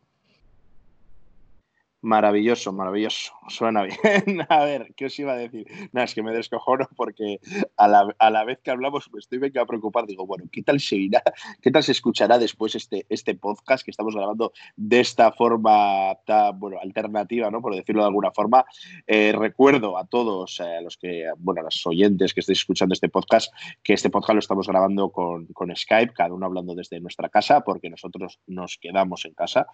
[2.05, 3.33] Maravilloso, maravilloso.
[3.49, 3.97] Suena bien.
[4.51, 5.67] a ver, ¿qué os iba a decir?
[5.93, 7.41] Nada, es que me descojono porque
[7.79, 10.05] a la, a la vez que hablamos me estoy venga a preocupar.
[10.07, 11.23] Digo, bueno, ¿qué tal se irá?
[11.63, 16.61] ¿Qué tal se escuchará después este, este podcast que estamos grabando de esta forma tan,
[16.61, 17.63] bueno, alternativa, ¿no?
[17.63, 18.67] Por decirlo de alguna forma.
[19.07, 23.09] Eh, recuerdo a todos, a los que, bueno, a los oyentes que estéis escuchando este
[23.09, 23.51] podcast,
[23.83, 27.63] que este podcast lo estamos grabando con, con Skype, cada uno hablando desde nuestra casa,
[27.63, 29.69] porque nosotros nos quedamos en casa.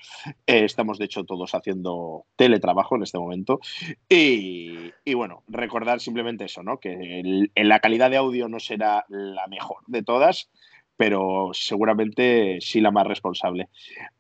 [0.46, 3.60] Eh, estamos, de hecho, todos haciendo teletrabajo en este momento.
[4.08, 6.78] Y, bueno, recordar simplemente eso, ¿no?
[6.78, 10.50] Que la calidad de audio no será la mejor de todas,
[10.96, 13.68] pero seguramente sí la más responsable.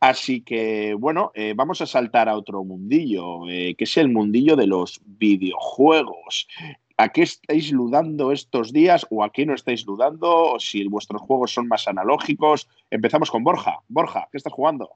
[0.00, 4.56] Así que, bueno, eh, vamos a saltar a otro mundillo, eh, que es el mundillo
[4.56, 6.48] de los videojuegos.
[6.96, 10.52] ¿A qué estáis ludando estos días o a qué no estáis ludando?
[10.52, 12.68] O si vuestros juegos son más analógicos.
[12.90, 13.80] Empezamos con Borja.
[13.88, 14.90] Borja, ¿qué estás jugando?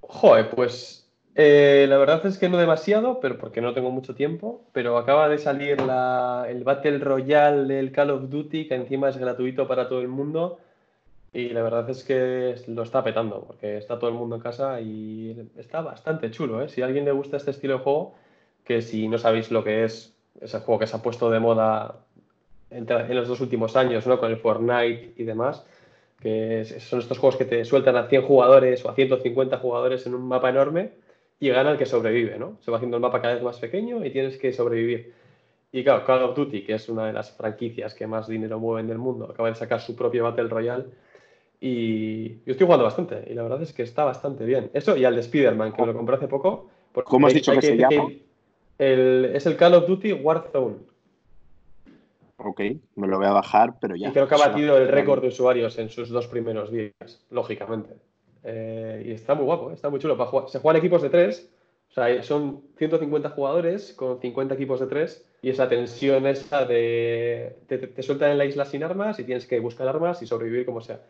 [0.00, 1.07] Joder, pues
[1.40, 4.64] eh, la verdad es que no demasiado, pero porque no tengo mucho tiempo.
[4.72, 9.68] Pero acaba de salir el Battle Royale del Call of Duty, que encima es gratuito
[9.68, 10.58] para todo el mundo.
[11.32, 14.80] Y la verdad es que lo está petando, porque está todo el mundo en casa
[14.80, 16.60] y está bastante chulo.
[16.60, 16.68] ¿eh?
[16.68, 18.14] Si a alguien le gusta este estilo de juego,
[18.64, 22.00] que si no sabéis lo que es, ese juego que se ha puesto de moda
[22.70, 24.18] en los dos últimos años, ¿no?
[24.18, 25.64] Con el Fortnite y demás,
[26.20, 30.16] que son estos juegos que te sueltan a 100 jugadores o a 150 jugadores en
[30.16, 31.06] un mapa enorme
[31.40, 32.58] y gana el que sobrevive, ¿no?
[32.60, 35.12] Se va haciendo el mapa cada vez más pequeño y tienes que sobrevivir.
[35.70, 38.86] Y claro, Call of Duty, que es una de las franquicias que más dinero mueven
[38.86, 40.86] del mundo, acaba de sacar su propio Battle Royale
[41.60, 44.70] y yo estoy jugando bastante y la verdad es que está bastante bien.
[44.72, 46.70] Eso y al de Spider-Man, que me lo compré hace poco.
[47.04, 48.08] ¿Cómo has dicho que, se llama?
[48.78, 50.76] es el Call of Duty Warzone.
[52.38, 52.60] Ok,
[52.94, 54.08] me lo voy a bajar, pero ya.
[54.08, 57.90] Y creo que ha batido el récord de usuarios en sus dos primeros días, lógicamente.
[58.50, 60.48] Eh, y está muy guapo, está muy chulo para jugar.
[60.48, 61.52] Se juegan equipos de tres,
[61.90, 67.58] o sea, son 150 jugadores con 50 equipos de tres y esa tensión esa de
[67.66, 70.64] te, te, sueltan en la isla sin armas y tienes que buscar armas y sobrevivir
[70.64, 71.02] como sea.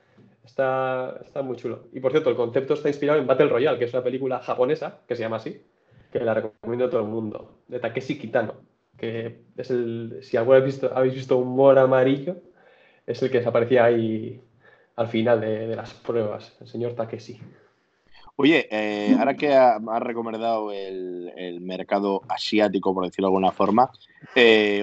[0.45, 1.85] Está, está muy chulo.
[1.93, 5.03] Y por cierto, el concepto está inspirado en Battle Royale, que es una película japonesa
[5.07, 5.63] que se llama así,
[6.11, 8.55] que la recomiendo a todo el mundo, de Takeshi Kitano,
[8.97, 12.37] que es el, si alguna vez habéis visto un mor amarillo,
[13.07, 14.43] es el que desaparecía ahí
[14.99, 17.41] al final de, las pruebas, el señor Takeshi.
[18.35, 23.91] Oye, eh, ahora que has recomendado el, mercado asiático, por decirlo de alguna forma,
[24.35, 24.83] eh,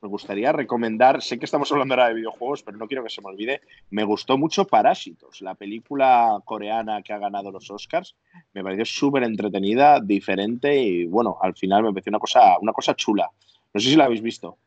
[0.00, 3.20] me gustaría recomendar, sé que estamos hablando ahora de videojuegos, pero no quiero que se
[3.22, 8.14] me olvide, me gustó mucho Parásitos, la película coreana que ha ganado los Oscars,
[8.54, 12.94] me pareció súper entretenida, diferente y bueno, al final me pareció una cosa, una cosa
[12.94, 13.28] chula.
[13.74, 14.58] No sé si la habéis visto.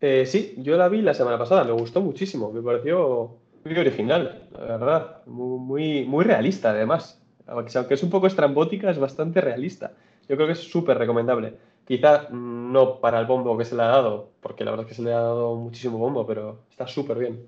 [0.00, 4.48] Eh, sí, yo la vi la semana pasada, me gustó muchísimo, me pareció muy original,
[4.52, 5.26] la verdad.
[5.26, 7.20] Muy, muy realista, además.
[7.46, 9.92] Aunque es un poco estrambótica, es bastante realista.
[10.28, 11.54] Yo creo que es súper recomendable.
[11.86, 14.96] Quizá no para el bombo que se le ha dado, porque la verdad es que
[14.96, 17.46] se le ha dado muchísimo bombo, pero está súper bien.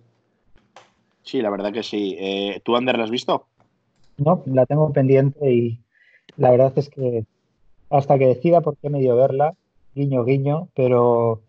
[1.22, 2.16] Sí, la verdad que sí.
[2.18, 3.46] Eh, ¿Tú, Ander, la has visto?
[4.16, 5.78] No, la tengo pendiente y
[6.36, 7.24] la verdad es que
[7.90, 9.54] hasta que decida por qué medio verla,
[9.94, 11.40] guiño, guiño, pero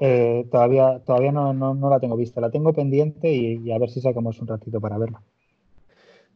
[0.00, 2.40] eh, todavía todavía no, no, la tengo vista.
[2.40, 5.22] La tengo pendiente y, a ver si sacamos un ratito para verla.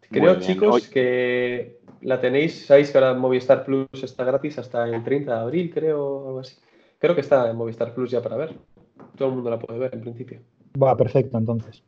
[0.08, 2.66] Creo, chicos, que la tenéis.
[2.66, 6.56] Sabéis que ahora Movistar Plus está gratis hasta el 30 de abril, creo, algo así.
[6.98, 8.54] Creo que está en Movistar Plus ya para ver.
[9.16, 10.40] Todo el mundo la puede ver en principio.
[10.80, 11.82] Va, perfecto, entonces.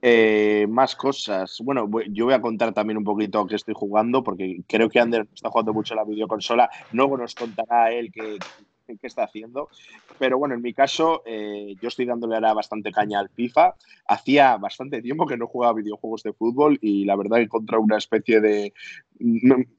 [0.00, 1.60] Eh, más cosas.
[1.62, 5.28] Bueno, yo voy a contar también un poquito que estoy jugando, porque creo que Ander
[5.32, 6.70] está jugando mucho la videoconsola.
[6.92, 8.38] Luego nos contará él que,
[9.00, 9.68] qué está haciendo.
[10.18, 13.74] Pero bueno, en mi caso, eh, yo estoy dándole ahora bastante caña al FIFA.
[14.06, 17.98] Hacía bastante tiempo que no jugaba videojuegos de fútbol y la verdad he encontrado una
[17.98, 18.72] especie de...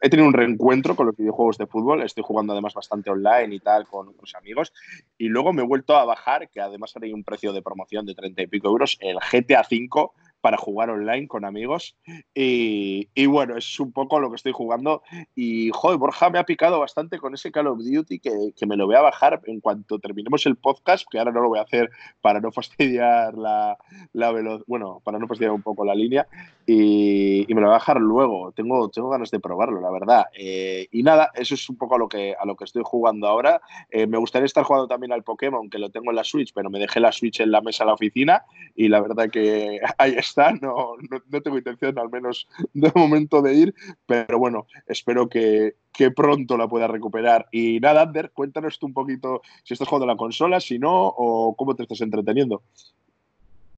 [0.02, 2.02] He tenido un reencuentro con los videojuegos de fútbol.
[2.02, 4.74] Estoy jugando además bastante online y tal con otros amigos.
[5.18, 8.16] Y luego me he vuelto a bajar, que además hay un precio de promoción de
[8.16, 10.12] 30 y pico euros, el GTA V
[10.44, 11.96] para jugar online con amigos.
[12.36, 15.02] Y, bueno, es un poco lo que estoy jugando.
[15.36, 18.86] Y, joder, Borja me ha picado bastante con ese Call of Duty que, me lo
[18.86, 21.90] voy a bajar en cuanto terminemos el podcast, que ahora no lo voy a hacer
[22.20, 23.78] para no fastidiar la,
[24.12, 26.28] velocidad, bueno, para no fastidiar un poco la línea.
[26.66, 28.52] Y, y, me lo voy a bajar luego.
[28.52, 30.26] Tengo, tengo ganas de probarlo, la verdad.
[30.38, 33.28] Eh, y nada, eso es un poco a lo que, a lo que estoy jugando
[33.28, 33.62] ahora.
[33.90, 36.70] Eh, me gustaría estar jugando también al Pokémon, que lo tengo en la Switch, pero
[36.70, 38.44] me dejé la Switch en la mesa de la oficina
[38.76, 40.96] y la verdad que ahí está no,
[41.30, 46.58] no, tengo intención al menos de momento de ir, pero bueno, espero que, que pronto
[46.58, 47.48] la pueda recuperar.
[47.52, 51.56] Y nada, Ander, cuéntanos tú un poquito si estás jugando la consola, si no, o
[51.56, 52.64] cómo te estás entreteniendo.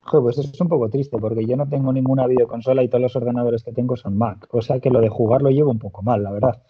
[0.02, 3.16] Joder, pues es un poco triste porque yo no tengo ninguna videoconsola y todos los
[3.16, 4.48] ordenadores que tengo son Mac.
[4.52, 6.62] O sea que lo de jugar lo llevo un poco mal, la verdad.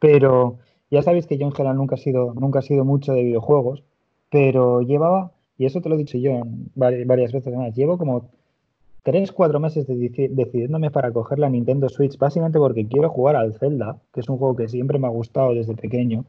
[0.00, 0.58] Pero
[0.90, 3.84] ya sabéis que yo en general nunca he sido, nunca he sido mucho de videojuegos,
[4.30, 6.42] pero llevaba, y eso te lo he dicho yo
[6.74, 8.30] varias veces más, llevo como
[9.02, 13.98] tres, cuatro meses decidiéndome para coger la Nintendo Switch, básicamente porque quiero jugar al Zelda,
[14.12, 16.24] que es un juego que siempre me ha gustado desde pequeño.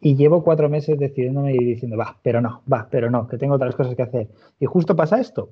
[0.00, 3.54] Y llevo cuatro meses decidiéndome y diciendo, va, pero no, va, pero no, que tengo
[3.54, 4.28] otras cosas que hacer.
[4.60, 5.50] Y justo pasa esto,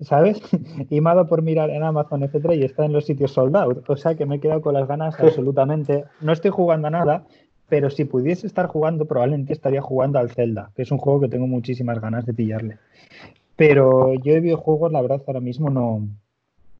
[0.00, 0.40] ¿sabes?
[0.90, 3.56] y me ha dado por mirar en Amazon, etcétera, y está en los sitios sold
[3.56, 3.88] out.
[3.88, 6.04] O sea que me he quedado con las ganas absolutamente.
[6.20, 7.26] No estoy jugando a nada,
[7.68, 11.28] pero si pudiese estar jugando, probablemente estaría jugando al Zelda, que es un juego que
[11.28, 12.78] tengo muchísimas ganas de pillarle.
[13.58, 16.06] Pero yo de videojuegos, la verdad, ahora mismo no.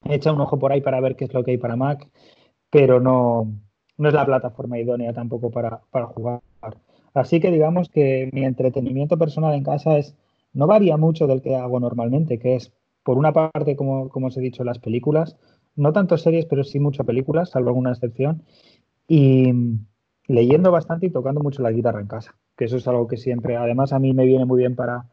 [0.04, 2.08] He echado un ojo por ahí para ver qué es lo que hay para Mac,
[2.70, 3.52] pero no,
[3.96, 6.40] no es la plataforma idónea tampoco para, para jugar.
[7.14, 10.14] Así que digamos que mi entretenimiento personal en casa es
[10.52, 14.36] no varía mucho del que hago normalmente, que es, por una parte, como, como os
[14.36, 15.36] he dicho, las películas,
[15.74, 18.44] no tanto series, pero sí muchas películas, salvo alguna excepción,
[19.08, 19.52] y
[20.28, 23.56] leyendo bastante y tocando mucho la guitarra en casa, que eso es algo que siempre,
[23.56, 25.06] además a mí me viene muy bien para,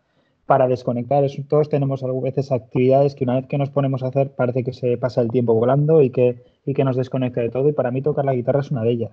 [0.45, 1.25] para desconectar.
[1.47, 4.73] todos tenemos a veces actividades que una vez que nos ponemos a hacer parece que
[4.73, 7.91] se pasa el tiempo volando y que, y que nos desconecta de todo y para
[7.91, 9.11] mí tocar la guitarra es una de ellas.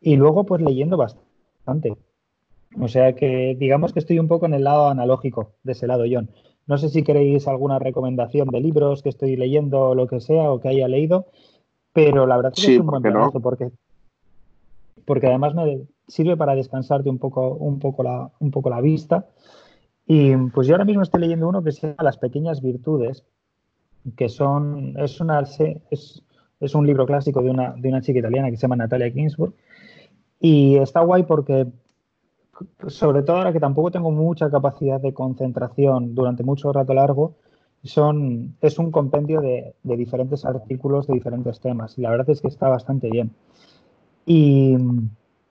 [0.00, 1.96] Y luego pues leyendo bastante.
[2.80, 6.04] O sea que digamos que estoy un poco en el lado analógico de ese lado,
[6.10, 6.30] John.
[6.66, 10.50] No sé si queréis alguna recomendación de libros que estoy leyendo o lo que sea
[10.52, 11.26] o que haya leído,
[11.92, 13.70] pero la verdad es que es un buen trabajo porque,
[15.04, 19.26] porque además me sirve para descansarte un poco, un poco, la, un poco la vista.
[20.14, 23.24] Y pues yo ahora mismo estoy leyendo uno que se llama Las pequeñas virtudes,
[24.14, 25.18] que son, es,
[26.74, 29.54] un libro clásico de una, de una chica italiana que se llama Natalia Ginsburg.
[30.38, 31.66] Y está guay porque
[32.88, 37.36] sobre todo ahora que tampoco tengo mucha capacidad de concentración durante mucho rato largo,
[37.82, 42.48] son, es un compendio de, diferentes artículos de diferentes temas y la verdad es que
[42.48, 43.30] está bastante bien.
[44.26, 44.76] Y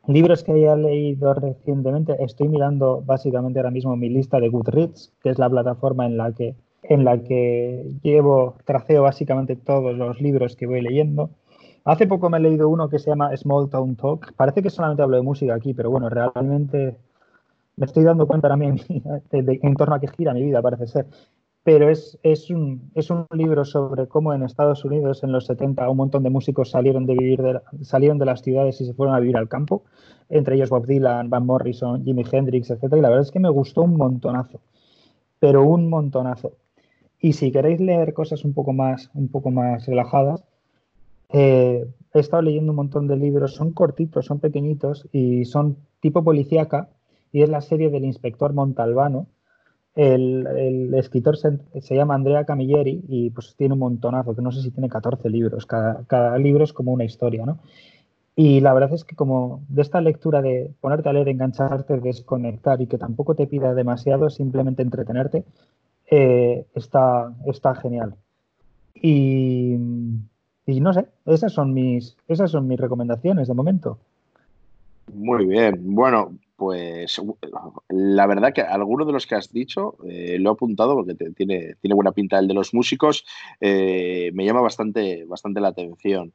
[0.08, 5.30] libros que haya leído recientemente, estoy mirando básicamente ahora mismo mi lista de Goodreads, que
[5.30, 10.56] es la plataforma en la que, en la que llevo, traceo básicamente todos los libros
[10.56, 11.30] que voy leyendo.
[11.84, 14.34] Hace poco me he leído uno que se llama Small Town Talk.
[14.34, 16.96] Parece que solamente hablo de música aquí, pero bueno, realmente
[17.76, 18.80] me estoy dando cuenta también
[19.32, 21.08] en torno a qué gira mi vida, parece ser.
[21.64, 25.88] Pero es, es, un, es un libro sobre cómo en Estados Unidos en los 70
[25.90, 29.14] un montón de músicos salieron de, vivir de, salieron de las ciudades y se fueron
[29.14, 29.84] a vivir al campo,
[30.30, 32.84] entre ellos Bob Dylan, Van Morrison, Jimi Hendrix, etc.
[32.98, 34.60] Y la verdad es que me gustó un montonazo,
[35.40, 36.54] pero un montonazo.
[37.20, 40.44] Y si queréis leer cosas un poco más, un poco más relajadas,
[41.30, 46.24] eh, he estado leyendo un montón de libros, son cortitos, son pequeñitos y son tipo
[46.24, 46.90] policíaca
[47.32, 49.28] y es la serie del inspector Montalbano.
[49.96, 51.60] El, escritor se,
[51.96, 55.66] llama Andrea Camilleri y pues tiene un montonazo, que no sé si tiene 14 libros,
[55.66, 57.60] cada, libro es como una historia, ¿no?
[58.36, 62.82] Y la verdad es que como de esta lectura de ponerte a leer, engancharte, desconectar
[62.82, 65.44] y que tampoco te pida demasiado, simplemente entretenerte,
[66.10, 68.16] eh, está, está genial.
[68.96, 69.76] Y
[70.66, 74.00] y no sé, esas son mis, esas son mis recomendaciones de momento.
[75.14, 75.94] Muy bien.
[75.94, 77.20] Bueno, pues
[77.90, 81.74] la verdad que alguno de los que has dicho eh, lo he apuntado porque tiene,
[81.82, 83.26] tiene buena pinta el de los músicos,
[83.60, 86.34] eh, me llama bastante, bastante la atención.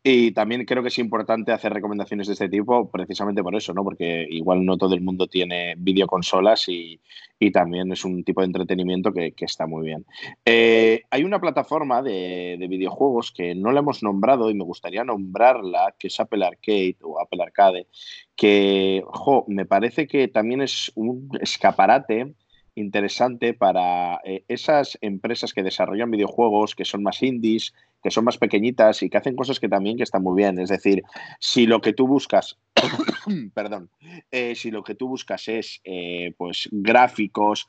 [0.00, 3.82] Y también creo que es importante hacer recomendaciones de este tipo precisamente por eso, ¿no?
[3.82, 7.00] porque igual no todo el mundo tiene videoconsolas y,
[7.40, 10.06] y también es un tipo de entretenimiento que, está muy bien.
[10.44, 15.04] Eh, hay una plataforma de, de, videojuegos que no la hemos nombrado y me gustaría
[15.04, 17.88] nombrarla, que es Apple Arcade o Apple Arcade,
[18.36, 22.34] que jo, me parece que también es un escaparate
[22.74, 27.72] interesante para eh, esas empresas que desarrollan videojuegos, que son más indies,
[28.02, 30.58] que son más pequeñitas y que hacen cosas que también que están muy bien.
[30.58, 31.02] Es decir,
[31.38, 32.58] si lo que tú buscas,
[33.54, 33.90] perdón,
[34.30, 37.66] eh, si lo que tú buscas es eh, pues gráficos,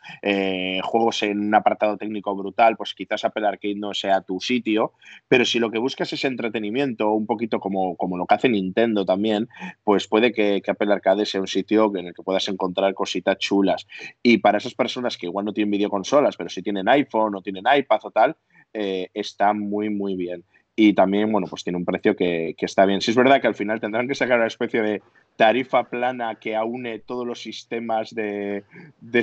[0.83, 4.93] juegos en un apartado técnico brutal, pues quizás Apple Arcade no sea tu sitio,
[5.27, 9.05] pero si lo que buscas es entretenimiento, un poquito como, como lo que hace Nintendo
[9.05, 9.47] también,
[9.83, 13.37] pues puede que, que Apple Arcade sea un sitio en el que puedas encontrar cositas
[13.37, 13.87] chulas.
[14.23, 17.63] Y para esas personas que igual no tienen videoconsolas, pero si tienen iPhone o tienen
[17.71, 18.35] iPad o tal,
[18.73, 20.43] eh, está muy, muy bien.
[20.75, 23.01] Y también, bueno, pues tiene un precio que, está bien.
[23.01, 25.01] Si es verdad que al final tendrán que sacar una especie de
[25.37, 28.63] tarifa plana que aúne todos los sistemas de,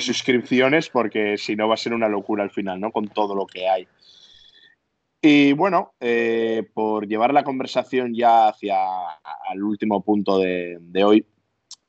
[0.00, 2.90] suscripciones, porque si no va a ser una locura al final, ¿no?
[2.90, 3.86] Con todo lo que hay.
[5.20, 8.76] Y bueno, eh, por llevar la conversación ya hacia
[9.52, 11.26] el último punto de, de hoy,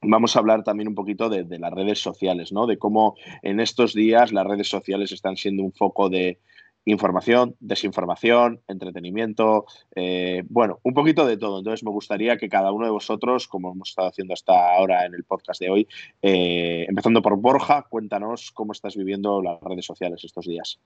[0.04, 2.68] vamos a hablar también un poquito de, las redes sociales, ¿no?
[2.68, 6.40] De cómo en estos días las redes sociales están siendo un foco de
[6.86, 9.66] información, desinformación, entretenimiento,
[9.96, 11.60] eh, bueno, un poquito de todo.
[11.60, 15.14] Entonces me gustaría que cada uno de vosotros, como hemos estado haciendo hasta ahora en
[15.14, 15.88] el podcast de hoy,
[16.22, 20.80] eh, empezando por Borja, cuéntanos cómo estás viviendo las redes sociales estos días.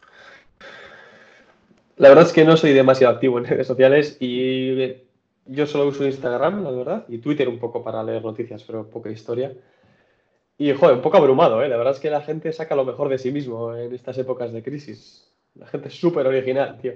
[1.98, 4.98] La verdad es que no soy demasiado activo en redes sociales y
[5.48, 9.10] yo solo uso Instagram, la verdad, y Twitter un poco para leer noticias, pero poca
[9.10, 9.54] historia.
[10.60, 11.70] Y, joder, un poco abrumado, ¿eh?
[11.70, 14.52] La verdad es que la gente saca lo mejor de sí mismo en estas épocas
[14.52, 15.27] de crisis.
[15.60, 16.93] La gente es súper original, tío.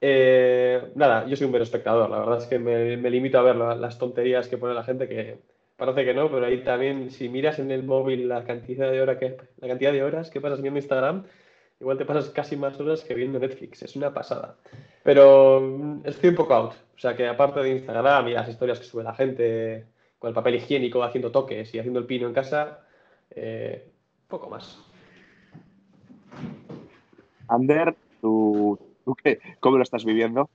[0.00, 2.08] Eh, nada, yo soy un mero espectador.
[2.10, 5.38] La verdad es que me, limito a ver las tonterías que pone la gente, que
[5.76, 9.18] parece que no, pero ahí también, si miras en el móvil la cantidad de, hora
[9.18, 11.24] que, la cantidad de horas que pasas viendo Instagram,
[11.80, 13.82] igual te pasas casi más horas que viendo Netflix.
[13.82, 14.56] Es una pasada.
[15.02, 16.72] Pero mm, estoy un poco out.
[16.96, 19.86] O sea que aparte de Instagram y las historias que sube la gente
[20.18, 22.80] con el papel higiénico haciendo toques y haciendo el pino en casa,
[23.30, 23.88] eh,
[24.28, 24.89] poco más.
[27.50, 28.78] Ander, ¿tú,
[29.22, 29.40] qué?
[29.60, 30.48] ¿Cómo lo estás viviendo?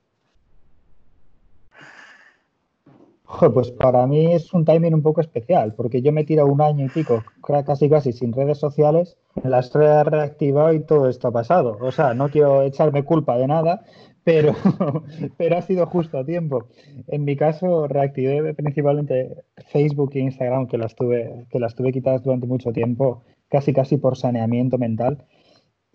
[3.52, 6.86] pues para mí es un timing un poco especial, porque yo me tiro un año
[6.86, 7.22] y pico,
[7.66, 11.76] casi casi sin redes sociales, las he reactivado y todo esto ha pasado.
[11.80, 13.82] O sea, no quiero echarme culpa de nada,
[14.24, 14.54] pero,
[15.36, 16.68] pero ha sido justo a tiempo.
[17.08, 22.22] En mi caso, reactivé principalmente Facebook e Instagram, que las tuve, que las tuve quitadas
[22.22, 25.24] durante mucho tiempo, casi casi por saneamiento mental.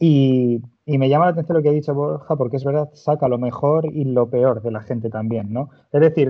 [0.03, 3.37] Y, me llama la atención lo que ha dicho Borja, porque es verdad, saca lo
[3.37, 5.69] mejor y lo peor de la gente también, ¿no?
[5.93, 6.27] Es decir,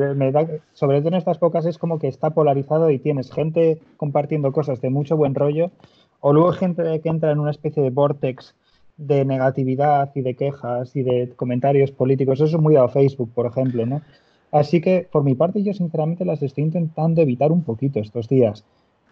[0.73, 4.81] sobre todo en estas pocas es como que está polarizado y tienes gente compartiendo cosas
[4.81, 5.71] de mucho buen rollo,
[6.19, 8.53] o luego gente que entra en una especie de vortex
[8.97, 12.41] de negatividad y de quejas y de comentarios políticos.
[12.41, 14.01] Eso es muy dado Facebook, por ejemplo, ¿no?
[14.51, 18.65] Así que, por mi parte, yo sinceramente las estoy intentando evitar un poquito estos días.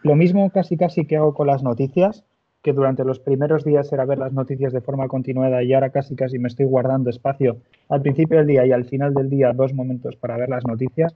[0.03, 2.25] Lo mismo casi casi que hago con las noticias,
[2.61, 6.15] que durante los primeros días era ver las noticias de forma continuada y ahora casi
[6.15, 7.57] casi me estoy guardando espacio
[7.87, 11.15] al principio del día y al final del día dos momentos para ver las noticias,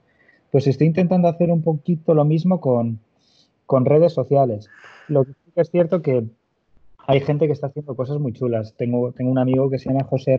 [0.50, 2.98] pues estoy intentando hacer un poquito lo mismo con,
[3.66, 4.70] con redes sociales.
[5.08, 6.24] Lo que es cierto que
[7.06, 8.74] hay gente que está haciendo cosas muy chulas.
[8.76, 10.38] Tengo, tengo un amigo que se llama José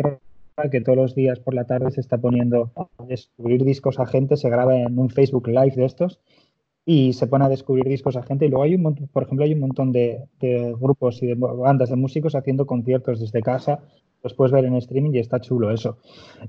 [0.71, 4.37] que todos los días por la tarde se está poniendo a descubrir discos a gente,
[4.37, 6.19] se graba en un Facebook Live de estos
[6.85, 8.45] y se pone a descubrir discos a gente.
[8.45, 10.27] Y luego hay un montón, por ejemplo, hay un montón de,
[10.79, 13.79] grupos y de bandas de músicos haciendo conciertos desde casa.
[14.23, 15.97] Los puedes ver en streaming y está chulo eso.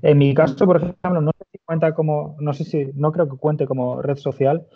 [0.01, 3.27] En mi caso, por ejemplo, no sé si cuenta como, no sé si, no creo
[3.27, 4.67] que cuente como red social,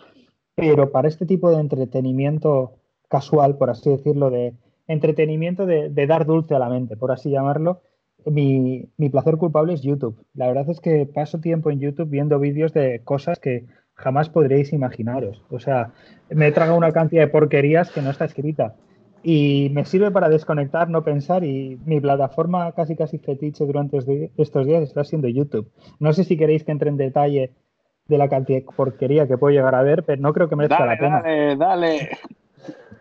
[0.54, 2.74] pero para este tipo de entretenimiento
[3.08, 4.54] casual, por así decirlo, de
[4.86, 7.82] entretenimiento de, dar dulce a la mente, por así llamarlo.
[8.24, 10.24] Mi, placer culpable es YouTube.
[10.34, 14.72] La verdad es que paso tiempo en YouTube viendo vídeos de cosas que jamás podréis
[14.72, 15.42] imaginaros.
[15.50, 15.92] O sea,
[16.30, 18.74] me he tragado una cantidad de porquerías que no está escrita.
[19.22, 21.44] Y me sirve para desconectar, no pensar.
[21.44, 23.98] Y mi plataforma casi casi fetiche durante
[24.36, 25.70] estos días está siendo YouTube.
[26.00, 27.52] No sé si queréis que entre en detalle
[28.08, 30.84] de la cantidad de porquería que puedo llegar a ver, pero no creo que merezca
[30.84, 31.22] la pena.
[31.22, 32.10] Dale, dale.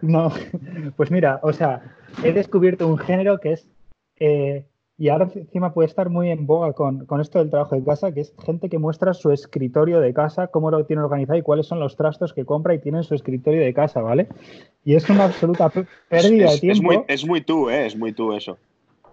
[0.02, 0.32] No,
[0.96, 1.82] pues mira, o sea,
[2.24, 3.68] he descubierto un género que es,
[4.20, 4.66] eh,
[5.02, 8.22] y ahora encima puede estar muy en boga con, esto del trabajo de casa, que
[8.22, 11.80] es gente que muestra su escritorio de casa, cómo lo tiene organizado y cuáles son
[11.80, 14.28] los trastos que compra y tiene en su escritorio de casa, ¿vale?
[14.86, 15.70] Y es una absoluta
[16.08, 16.92] pérdida de tiempo.
[16.92, 17.88] Es muy, es muy tú, ¿eh?
[17.88, 18.60] Es muy tú eso.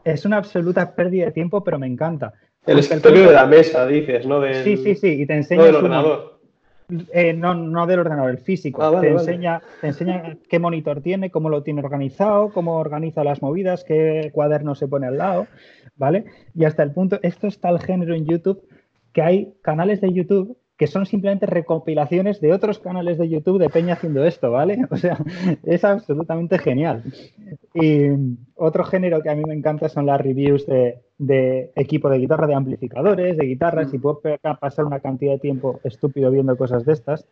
[0.04, 2.34] Es una absoluta pérdida de tiempo, pero me encanta.
[2.66, 4.42] El escritorio de la mesa, dices, ¿no?
[4.62, 5.64] sí, sí, sí, y te enseña.
[5.64, 6.37] del ordenador.
[7.12, 8.82] Eh, no, no del ordenador, el físico.
[8.82, 13.42] Ah, te, enseña, te enseña qué monitor tiene, cómo lo tiene organizado, cómo organiza las
[13.42, 15.46] movidas, qué cuaderno se pone al lado,
[15.96, 16.24] ¿vale?
[16.54, 18.66] Y hasta el punto, esto está el género en YouTube,
[19.12, 23.68] que hay canales de YouTube que son simplemente recopilaciones de otros canales de YouTube de
[23.68, 24.86] Peña haciendo esto, ¿vale?
[24.90, 25.18] O sea,
[25.64, 27.02] es absolutamente genial.
[27.74, 28.06] Y
[28.54, 32.46] otro género que a mí me encanta son las reviews de, de equipo de guitarra,
[32.46, 34.20] de amplificadores, de guitarras, y puedo
[34.60, 37.26] pasar una cantidad de tiempo estúpido viendo cosas de estas.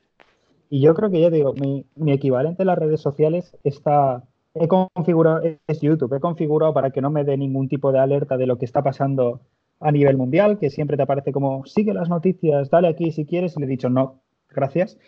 [0.69, 4.25] Y yo creo que ya digo, mi, mi equivalente en las redes sociales está,
[4.55, 8.37] he configurado, es YouTube, he configurado para que no me dé ningún tipo de alerta
[8.37, 9.41] de lo que está pasando
[9.81, 13.57] a nivel mundial, que siempre te aparece como, sigue las noticias, dale aquí si quieres,
[13.57, 14.99] y le he dicho, no, gracias.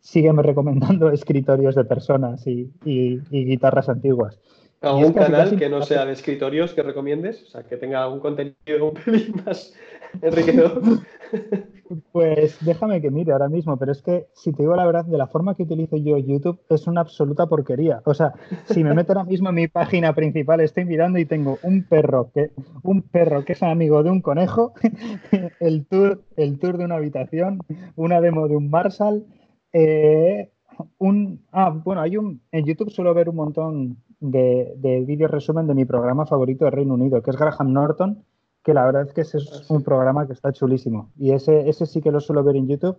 [0.00, 4.40] Sígueme recomendando escritorios de personas y, y guitarras antiguas.
[4.80, 7.42] ¿Algún canal que no sea de escritorios que recomiendes?
[7.42, 9.74] O sea, que tenga algún contenido un pelín más
[10.22, 10.82] enriquecedor.
[12.12, 15.16] Pues déjame que mire ahora mismo, pero es que si te digo la verdad, de
[15.16, 18.02] la forma que utilizo yo YouTube es una absoluta porquería.
[18.04, 18.34] O sea,
[18.66, 22.30] si me meto ahora mismo en mi página principal, estoy mirando y tengo un perro
[22.34, 22.50] que,
[22.82, 24.74] un perro que es amigo de un conejo,
[25.60, 27.60] el tour, el tour de una habitación,
[27.96, 29.24] una demo de un Marshall.
[29.72, 30.50] Eh,
[30.98, 32.42] un, ah, bueno, hay un.
[32.52, 36.70] En YouTube suelo ver un montón de, de vídeos resumen de mi programa favorito de
[36.70, 38.24] Reino Unido, que es Graham Norton,
[38.62, 41.10] que la verdad es que ese es ah, un programa que está chulísimo.
[41.16, 42.98] Y ese, ese sí que lo suelo ver en YouTube,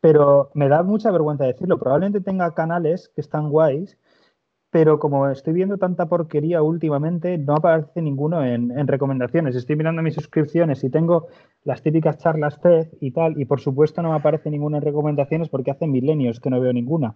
[0.00, 1.78] pero me da mucha vergüenza decirlo.
[1.78, 3.98] Probablemente tenga canales que están guays,
[4.70, 9.54] pero como estoy viendo tanta porquería últimamente, no aparece ninguno en, en, recomendaciones.
[9.54, 11.28] Estoy mirando mis suscripciones y tengo
[11.62, 15.48] las típicas charlas TED y tal, y por supuesto no me aparece ninguna en recomendaciones
[15.48, 17.14] porque hace milenios que no veo ninguna.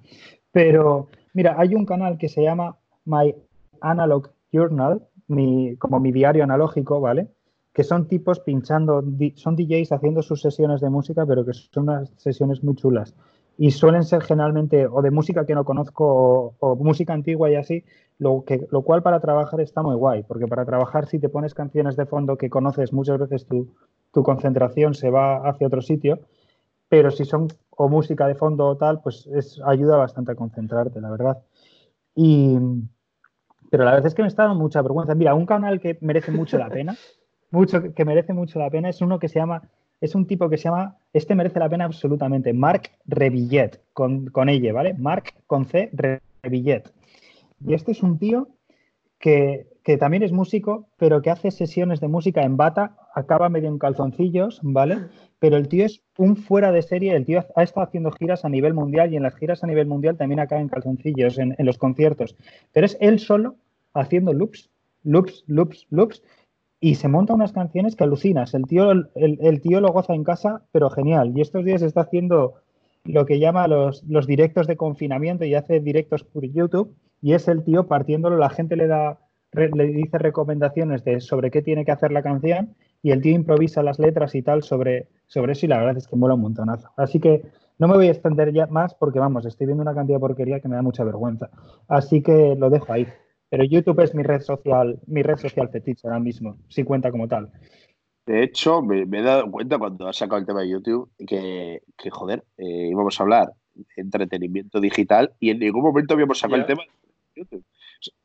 [0.53, 3.35] Pero mira, hay un canal que se llama My
[3.81, 7.29] Analog Journal, mi, como mi diario analógico, ¿vale?
[7.73, 9.03] Que son tipos pinchando,
[9.37, 13.15] son DJs haciendo sus sesiones de música, pero que son unas sesiones muy chulas.
[13.57, 17.85] Y suelen ser generalmente o de música que no conozco o, música antigua y así,
[18.19, 21.55] lo, que, lo cual para trabajar está muy guay, porque para trabajar si te pones
[21.55, 23.69] canciones de fondo que conoces, muchas veces tu,
[24.13, 26.21] tu concentración se va hacia otro sitio,
[26.89, 31.01] pero si son o música de fondo o tal, pues es, ayuda bastante a concentrarte,
[31.01, 31.39] la verdad.
[32.15, 32.57] Y,
[33.71, 35.15] pero la verdad es que me está dando mucha vergüenza.
[35.15, 36.97] Mira, un canal que merece mucho la pena,
[37.51, 39.63] mucho, que merece mucho la pena, es uno que se llama,
[40.01, 44.49] es un tipo que se llama, este merece la pena absolutamente, Marc Revillet, con, con
[44.49, 44.95] ella, ¿vale?
[44.95, 45.91] Marc con C,
[46.43, 46.93] Revillet.
[47.67, 48.49] Y este es un tío
[49.21, 49.67] que,
[49.99, 54.61] también es músico, pero que hace sesiones de música en bata, acaba medio en calzoncillos,
[54.63, 55.09] ¿vale?
[55.41, 58.49] Pero el tío es un fuera de serie, el tío ha estado haciendo giras a
[58.49, 61.79] nivel mundial y en las giras a nivel mundial también acaba en calzoncillos, en, los
[61.79, 62.37] conciertos.
[62.73, 63.57] Pero es él solo
[63.93, 64.71] haciendo loops,
[65.03, 66.23] loops, loops, loops,
[66.79, 68.55] y se monta unas canciones que alucinas.
[68.55, 71.33] El tío, el, tío lo goza en casa, pero genial.
[71.37, 72.55] Y estos días está haciendo
[73.05, 77.49] lo que llama los, los directos de confinamiento y hace directos por YouTube y es
[77.49, 79.19] el tío partiéndolo, la gente le da,
[79.53, 83.83] le dice recomendaciones de sobre qué tiene que hacer la canción y el tío improvisa
[83.83, 86.89] las letras y tal sobre, sobre eso y la verdad es que mola un montonazo.
[86.97, 87.43] Así que
[87.79, 90.61] no me voy a extender ya más porque vamos, estoy viendo una cantidad de porquería
[90.61, 91.51] que me da mucha vergüenza.
[91.89, 93.07] Así que lo dejo ahí.
[93.49, 97.27] Pero YouTube es mi red social, mi red social fetiche ahora mismo, si cuenta como
[97.27, 97.51] tal.
[98.27, 102.11] De hecho, me, he dado cuenta cuando has sacado el tema de YouTube que, que
[102.11, 106.67] joder, eh, íbamos a hablar de entretenimiento digital y en ningún momento habíamos sacado el
[106.67, 106.83] tema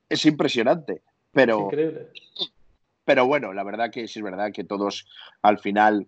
[0.10, 1.02] es impresionante,
[1.32, 1.70] pero...
[3.06, 5.08] Pero bueno, la verdad que sí es verdad que todos
[5.42, 6.08] al final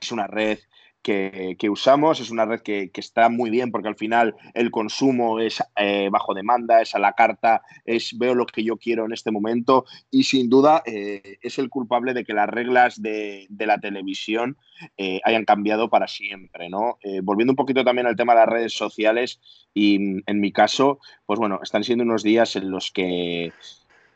[0.00, 0.58] es una red
[1.02, 2.20] que, usamos.
[2.20, 6.34] Es una red que, está muy bien porque al final el consumo es eh, bajo
[6.34, 10.24] demanda, es a la carta, es veo lo que yo quiero en este momento y
[10.24, 14.56] sin duda eh, es el culpable de que las reglas de, la televisión
[14.96, 16.68] eh, hayan cambiado para siempre.
[16.68, 16.98] ¿no?
[17.22, 19.40] volviendo un poquito también al tema de las redes sociales
[19.74, 23.52] y en mi caso, pues bueno, están siendo unos días en los que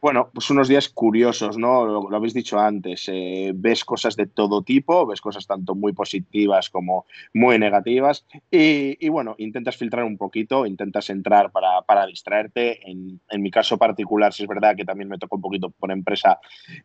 [0.05, 1.87] bueno, pues unos días curiosos, ¿no?
[1.87, 3.09] Lo, habéis dicho antes.
[3.11, 8.27] Eh, ves cosas de todo tipo, ves cosas tanto muy positivas como muy negativas.
[8.51, 12.81] Y, bueno, intentas filtrar un poquito, intentas entrar para, distraerte.
[12.87, 16.39] En, mi caso particular, si es verdad que también me toca un poquito por empresa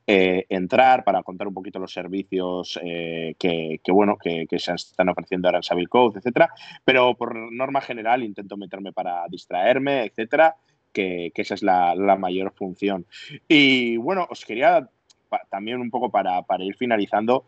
[0.08, 5.50] eh, entrar para contar un poquito los servicios eh, que, bueno, que, se están ofreciendo
[5.50, 6.54] ahora en Savile Code, etcétera.
[6.86, 10.56] Pero por norma general intento meterme para distraerme, etcétera
[10.94, 13.06] que, esa es la, mayor función.
[13.48, 14.90] Y bueno, os quería
[15.50, 17.44] también un poco para, ir finalizando,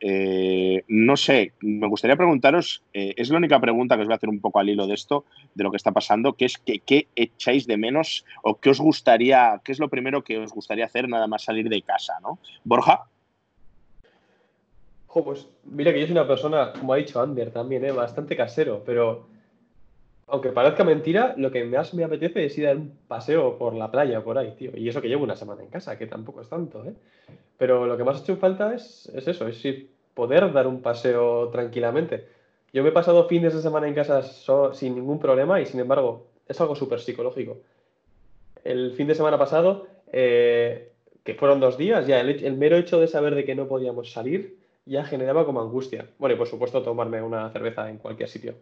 [0.00, 4.16] eh, no sé, me gustaría preguntaros, eh, es la única pregunta que os voy a
[4.16, 5.24] hacer un poco al hilo de esto,
[5.54, 8.80] de lo que está pasando, que es que, qué echáis de menos o qué os
[8.80, 12.38] gustaría, qué es lo primero que os gustaría hacer nada más salir de casa, ¿no?
[12.62, 13.08] Borja.
[15.06, 17.92] pues mira que yo soy una persona, como ha dicho Ander también, ¿eh?
[17.92, 19.33] bastante casero, pero
[20.26, 23.90] aunque parezca mentira, lo que más me apetece es ir a un paseo por la
[23.90, 24.70] playa, por ahí, tío.
[24.74, 26.94] Y eso que llevo una semana en casa, que tampoco es tanto, ¿eh?
[27.58, 29.62] Pero lo que más ha hecho falta es, eso, es
[30.14, 32.26] poder dar un paseo tranquilamente.
[32.72, 34.22] Yo me he pasado fines de semana en casa
[34.72, 37.58] sin ningún problema y sin embargo es algo súper psicológico.
[38.64, 40.90] El fin de semana pasado, eh,
[41.22, 44.10] que fueron dos días, ya el, el mero hecho de saber de que no podíamos
[44.10, 44.56] salir
[44.86, 46.08] ya generaba como angustia.
[46.18, 48.54] Bueno, y por supuesto tomarme una cerveza en cualquier sitio.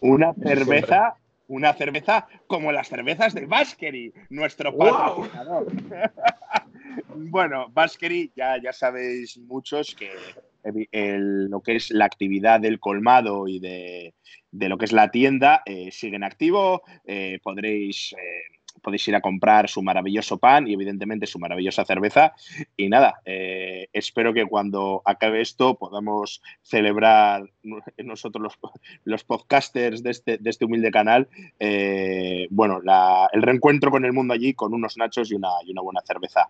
[0.00, 1.16] Una cerveza,
[1.48, 5.66] una cerveza como las cervezas de Baskery, nuestro patrocinador.
[7.14, 10.10] bueno, Baskery, ya, ya sabéis muchos que
[10.92, 14.14] lo que es la actividad del colmado y de,
[14.50, 16.82] lo que es la tienda eh, sigue en activo.
[17.04, 22.34] Eh, podréis eh, podéis ir a comprar su maravilloso pan y evidentemente su maravillosa cerveza.
[22.76, 28.58] Y nada, eh, espero que cuando acabe esto podamos celebrar nosotros los,
[29.04, 32.80] los podcasters de este, de este humilde canal, eh, bueno,
[33.32, 36.48] el reencuentro con el mundo allí con unos nachos y una, y una buena cerveza.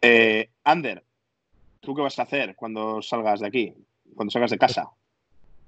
[0.00, 1.04] Eh, Ander,
[1.80, 3.74] ¿tú qué vas a hacer cuando salgas de aquí,
[4.14, 4.90] cuando salgas de casa?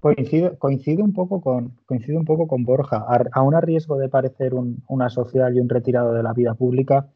[0.01, 3.05] Coincido, un poco con, coincido un poco con Borja.
[3.32, 7.09] aún a riesgo de parecer un, una social y un retirado de la vida pública,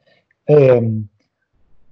[0.47, 1.09] em,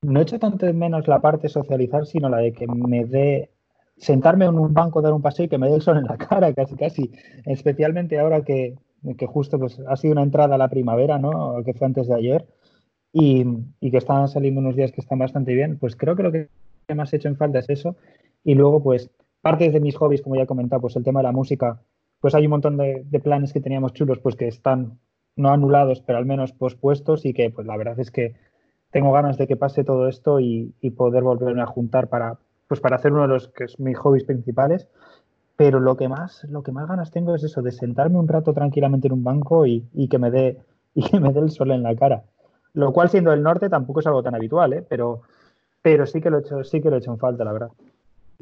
[0.03, 3.51] no he hecho tanto menos la parte socializar, sino la de que me dé
[3.97, 6.19] sentarme en un banco, dar un paseo y que me dé el sol en la
[6.19, 7.11] cara, casi, casi.
[7.47, 8.75] Especialmente ahora que,
[9.29, 11.63] justo pues, ha sido una entrada a la primavera, ¿no?
[11.65, 12.47] Que fue antes de ayer.
[13.13, 13.47] Y,
[13.81, 16.49] y, que están saliendo unos días que están bastante bien, pues creo que lo que
[16.95, 17.97] más he hecho en falta es eso.
[18.43, 19.11] Y luego, pues,
[19.43, 21.83] parte de mis hobbies, como ya he comentado, pues el tema de la música,
[22.21, 24.99] pues hay un montón de, planes que teníamos chulos, pues que están
[25.35, 28.37] no anulados, pero al menos pospuestos y que pues la verdad es que
[28.91, 32.39] tengo ganas de que pase todo esto y, poder volverme a juntar para,
[32.69, 34.89] pues para hacer uno de los que es mis hobbies principales.
[35.57, 38.53] Pero lo que más, lo que más ganas tengo es eso, de sentarme un rato
[38.55, 40.59] tranquilamente en un banco y, que me dé,
[40.95, 42.25] y que me dé el sol en la cara.
[42.75, 44.87] Lo cual siendo el norte tampoco es algo tan habitual, ¿eh?
[44.89, 45.23] pero,
[45.83, 47.71] pero sí que lo he hecho, sí que lo he hecho en falta, la verdad.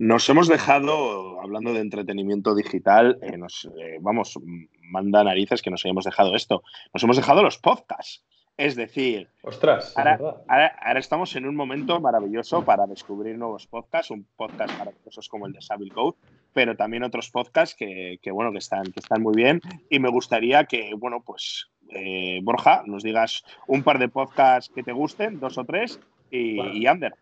[0.00, 4.40] Nos hemos dejado, hablando de entretenimiento digital, eh, nos, eh, vamos,
[4.80, 6.62] manda narices que nos hayamos dejado esto.
[6.94, 8.24] Nos hemos dejado los podcasts.
[8.56, 14.72] Es decir, Ostras, ahora, estamos en un momento maravilloso para descubrir nuevos podcasts, un podcast
[14.78, 16.16] maravilloso como el de Savile Code,
[16.54, 19.60] pero también otros podcasts que, bueno, que están, que están muy bien.
[19.90, 24.82] Y me gustaría que, bueno, pues eh, Borja, nos digas un par de podcasts que
[24.82, 27.12] te gusten, dos o tres, y, Ander.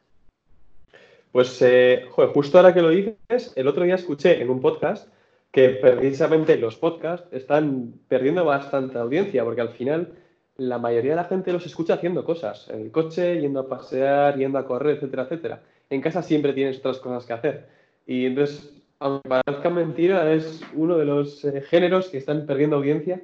[1.32, 5.12] Pues, eh, justo ahora que lo dices, el otro día escuché en un podcast
[5.50, 10.12] que precisamente los podcasts están perdiendo bastante audiencia, porque al final
[10.56, 14.36] la mayoría de la gente los escucha haciendo cosas, en el coche, yendo a pasear,
[14.36, 15.62] yendo a correr, etcétera, etcétera.
[15.88, 17.68] En casa siempre tienes otras cosas que hacer.
[18.06, 23.22] Y entonces, aunque parezca mentira, es uno de los eh, géneros que están perdiendo audiencia,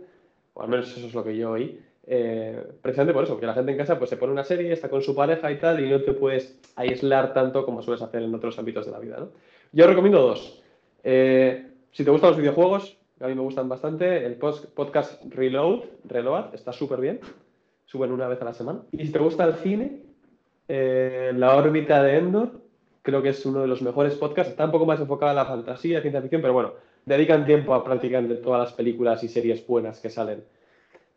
[0.55, 3.55] o al menos eso es lo que yo oí, eh, precisamente por eso, porque la
[3.55, 5.89] gente en casa pues se pone una serie, está con su pareja y tal, y
[5.89, 9.17] no te puedes aislar tanto como sueles hacer en otros ámbitos de la vida.
[9.19, 9.29] ¿no?
[9.73, 10.63] Yo recomiendo dos.
[11.03, 16.55] Eh, si te gustan los videojuegos, a mí me gustan bastante, el podcast Reload, Reload,
[16.55, 17.21] está súper bien,
[17.87, 18.81] suben una vez a la semana.
[18.93, 20.03] Y si te gusta el cine,
[20.69, 22.51] eh, La órbita de Endor,
[23.03, 25.47] creo que es uno de los mejores podcasts, está un poco más enfocado en la
[25.47, 26.73] fantasía, ciencia ficción, pero bueno,
[27.07, 30.43] dedican tiempo a prácticamente todas las películas y series buenas que salen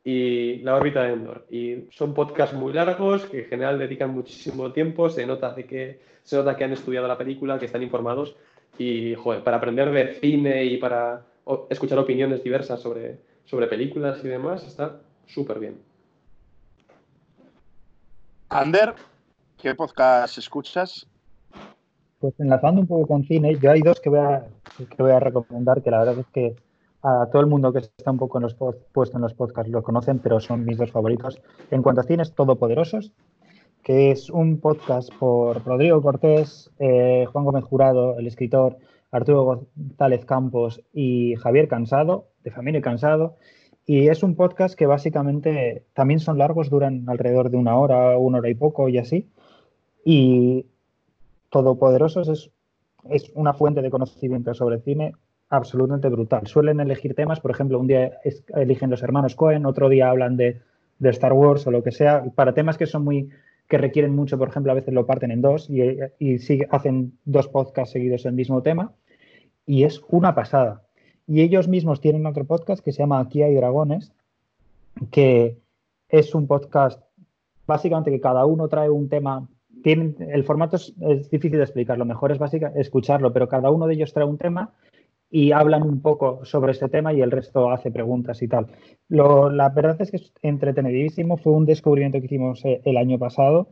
[0.10, 1.46] y La órbita de Endor.
[1.50, 6.00] Y son podcasts muy largos que en general dedican muchísimo tiempo, se nota, de que,
[6.24, 8.38] se nota que han estudiado la película, que están informados
[8.78, 11.26] y, joder, para aprender de cine y para
[11.70, 15.82] escuchar opiniones diversas sobre, sobre películas y demás, está súper bien.
[18.48, 18.94] Ander,
[19.58, 21.06] ¿qué podcast escuchas?
[22.20, 24.48] Pues enlazando un poco con cine, yo hay dos que voy a,
[24.78, 26.56] que voy a recomendar, que la verdad es que
[27.08, 29.82] a todo el mundo que está un poco en los puesto en los podcasts lo
[29.82, 31.42] conocen, pero son mis dos favoritos.
[31.72, 33.14] En cuanto a cines, Todopoderosos,
[33.82, 38.78] que es un podcast por Rodrigo Cortés, eh, Juan Gómez Jurado, el escritor,
[39.10, 39.44] Arturo
[39.76, 43.36] González Campos y Javier Cansado, de Familia Cansado.
[43.86, 48.40] Y es un podcast que básicamente también son largos, duran alrededor de una hora, una
[48.40, 49.30] hora y poco y así.
[50.04, 50.66] Y
[51.52, 52.52] Todopoderosos es,
[53.10, 55.14] es una fuente de conocimiento sobre cine
[55.50, 56.48] absolutamente brutal.
[56.48, 58.20] Suelen elegir temas, por ejemplo, un día
[58.56, 60.62] eligen los hermanos Cohen, otro día hablan de,
[61.00, 63.30] Star Wars o lo que sea, para temas que son muy
[63.68, 65.82] que requieren mucho, por ejemplo, a veces lo parten en dos y,
[66.20, 66.40] y
[66.70, 68.94] hacen dos podcasts seguidos el mismo tema
[69.66, 70.84] y es una pasada.
[71.28, 74.14] Y ellos mismos tienen otro podcast que se llama Aquí hay dragones,
[75.12, 75.58] que
[76.08, 77.02] es un podcast
[77.68, 79.48] básicamente que cada uno trae un tema.
[79.84, 83.88] El formato es, es difícil de explicar, lo mejor es básica, escucharlo, pero cada uno
[83.88, 84.74] de ellos trae un tema
[85.30, 88.68] y hablan un poco sobre este tema y el resto hace preguntas y tal.
[89.10, 93.70] la verdad es que es entretenidísimo, fue un descubrimiento que hicimos eh, el año pasado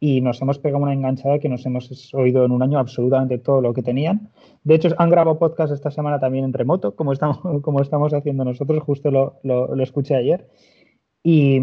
[0.00, 3.60] y nos hemos pegado una enganchada que nos hemos oído en un año absolutamente todo
[3.60, 4.30] lo que tenían.
[4.62, 8.44] De hecho, han grabado podcast esta semana también en remoto, como estamos, como estamos haciendo
[8.44, 10.46] nosotros, justo lo, lo, escuché ayer.
[11.22, 11.60] Y,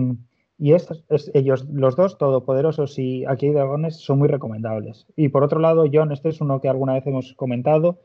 [0.58, 1.04] y estos,
[1.36, 5.06] ellos, los dos, Todopoderosos y Aquí hay Dragones, son muy recomendables.
[5.16, 8.00] Y por otro lado, John, este es uno que alguna vez hemos comentado,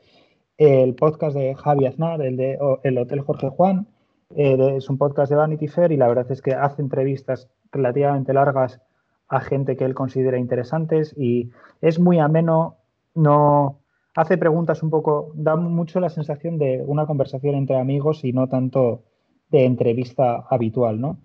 [0.57, 3.87] el podcast de Javi Aznar, el de El Hotel Jorge Juan.
[4.35, 8.33] Eh, es un podcast de Vanity Fair y la verdad es que hace entrevistas relativamente
[8.33, 8.81] largas
[9.29, 11.51] a gente que él considera interesantes y
[11.81, 12.77] es muy ameno,
[13.13, 13.79] no
[14.15, 18.47] hace preguntas un poco, da mucho la sensación de una conversación entre amigos y no
[18.47, 19.03] tanto
[19.49, 21.19] de entrevista habitual, ¿no?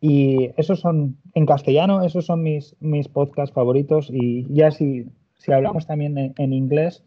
[0.00, 5.52] Y esos son, en castellano, esos son mis, mis podcasts favoritos y ya si, si
[5.52, 7.04] hablamos también en inglés,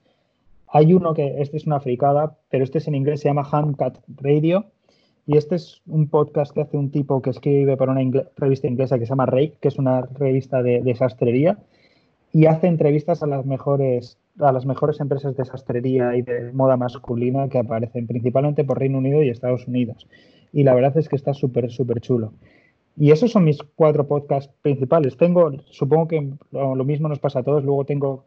[0.74, 4.00] hay uno que, este es una fricada, pero este es en inglés, se llama Handcat
[4.18, 4.66] Radio.
[5.28, 8.02] Y este es un podcast que hace un tipo que escribe para una
[8.36, 11.60] revista inglesa que se llama Rake, que es una revista de, de sastrería,
[12.34, 16.76] y hace entrevistas a las mejores a las mejores empresas de sastrería y de moda
[16.76, 20.08] masculina que aparecen principalmente por Reino Unido y Estados Unidos.
[20.52, 22.34] Y la verdad es que está súper, súper chulo.
[22.98, 25.18] Y esos son mis cuatro podcasts principales.
[25.18, 28.26] Tengo, supongo que lo mismo nos pasa a todos, luego tengo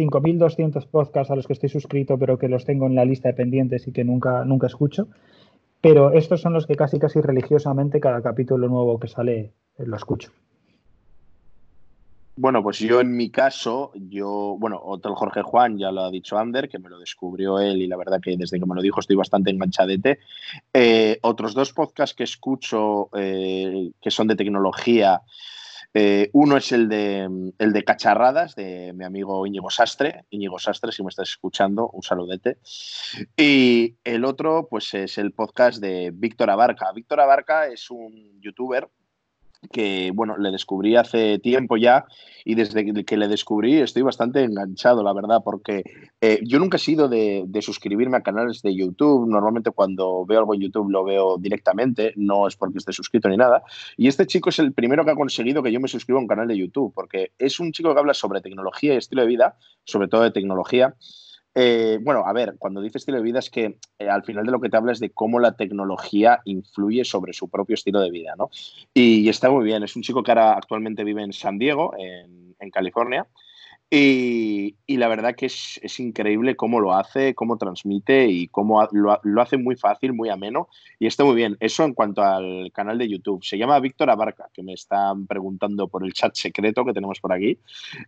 [0.00, 3.34] 5.200 podcasts a los que estoy suscrito, pero que los tengo en la lista de
[3.34, 5.08] pendientes y que nunca, nunca escucho.
[5.82, 9.38] Pero estos son los que casi, casi religiosamente cada capítulo nuevo que sale
[9.78, 10.30] eh, lo escucho.
[12.36, 16.38] Bueno, pues yo en mi caso, yo, bueno, Hotel Jorge Juan ya lo ha dicho
[16.38, 19.00] Ander, que me lo descubrió él y la verdad que desde que me lo dijo
[19.00, 20.20] estoy bastante enganchadete.
[20.72, 25.20] Eh, otros dos podcasts que escucho eh, que son de tecnología
[25.92, 30.24] eh, uno es el de, el de Cacharradas, de mi amigo Íñigo Sastre.
[30.30, 32.58] Íñigo Sastre, si me estás escuchando, un saludete.
[33.36, 36.92] Y el otro, pues es el podcast de Víctor Abarca.
[36.92, 38.88] Víctor Abarca es un youtuber
[39.72, 42.06] que bueno, le descubrí hace tiempo ya
[42.44, 45.84] y desde que le descubrí estoy bastante enganchado, la verdad, porque
[46.20, 49.28] eh, yo nunca he sido de, suscribirme a canales de YouTube.
[49.28, 53.36] Normalmente cuando veo algo en YouTube lo veo directamente, no es porque esté suscrito ni
[53.36, 53.62] nada.
[53.96, 56.28] Y este chico es el primero que ha conseguido que yo me suscriba a un
[56.28, 59.56] canal de YouTube, porque es un chico que habla sobre tecnología y estilo de vida,
[59.84, 60.94] sobre todo de tecnología.
[61.54, 64.52] Eh, bueno, a ver, cuando dice estilo de vida es que eh, al final de
[64.52, 68.10] lo que te habla es de cómo la tecnología influye sobre su propio estilo de
[68.10, 68.50] vida, ¿no?
[68.94, 69.82] Y, está muy bien.
[69.82, 73.26] Es un chico que ahora actualmente vive en San Diego, en, en California.
[73.92, 79.56] Y, la verdad que es, increíble cómo lo hace, cómo transmite y cómo lo, hace
[79.56, 80.68] muy fácil, muy ameno
[80.98, 81.56] y está muy bien.
[81.58, 83.44] Eso en cuanto al canal de YouTube.
[83.44, 87.32] Se llama Víctor Abarca, que me están preguntando por el chat secreto que tenemos por
[87.32, 87.58] aquí.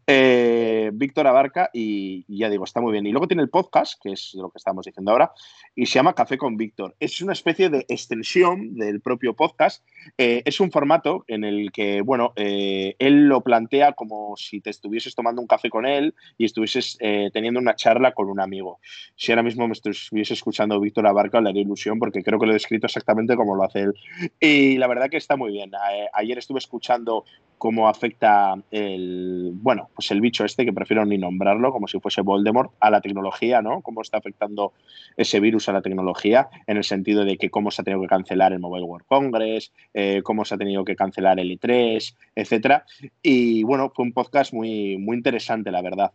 [0.06, 3.06] Eh, Víctor Abarca y, ya digo, está muy bien.
[3.06, 5.32] Y luego tiene el podcast, que es lo que estamos diciendo ahora,
[5.74, 6.94] y se llama Café con Víctor.
[7.00, 9.84] Es una especie de extensión del propio podcast.
[10.16, 14.70] Eh, es un formato en el que, bueno, eh, él lo plantea como si te
[14.70, 18.78] estuvieses tomando un café con él y estuvieses eh, teniendo una charla con un amigo.
[19.16, 22.52] Si ahora mismo me estuviese escuchando Víctor Abarca, le haría ilusión porque creo que lo
[22.52, 23.94] he descrito exactamente como lo hace él.
[24.38, 25.72] Y la verdad que está muy bien.
[26.12, 27.24] ayer estuve escuchando
[27.62, 32.20] cómo afecta el, bueno, pues el bicho este, que prefiero ni nombrarlo, como si fuese
[32.20, 33.82] Voldemort, a la tecnología, ¿no?
[33.82, 34.72] Cómo está afectando
[35.16, 38.08] ese virus a la tecnología, en el sentido de que cómo se ha tenido que
[38.08, 42.84] cancelar el Mobile World Congress, eh, cómo se ha tenido que cancelar el E3, etcétera.
[43.22, 46.10] Y bueno, fue un podcast muy, muy interesante, la verdad.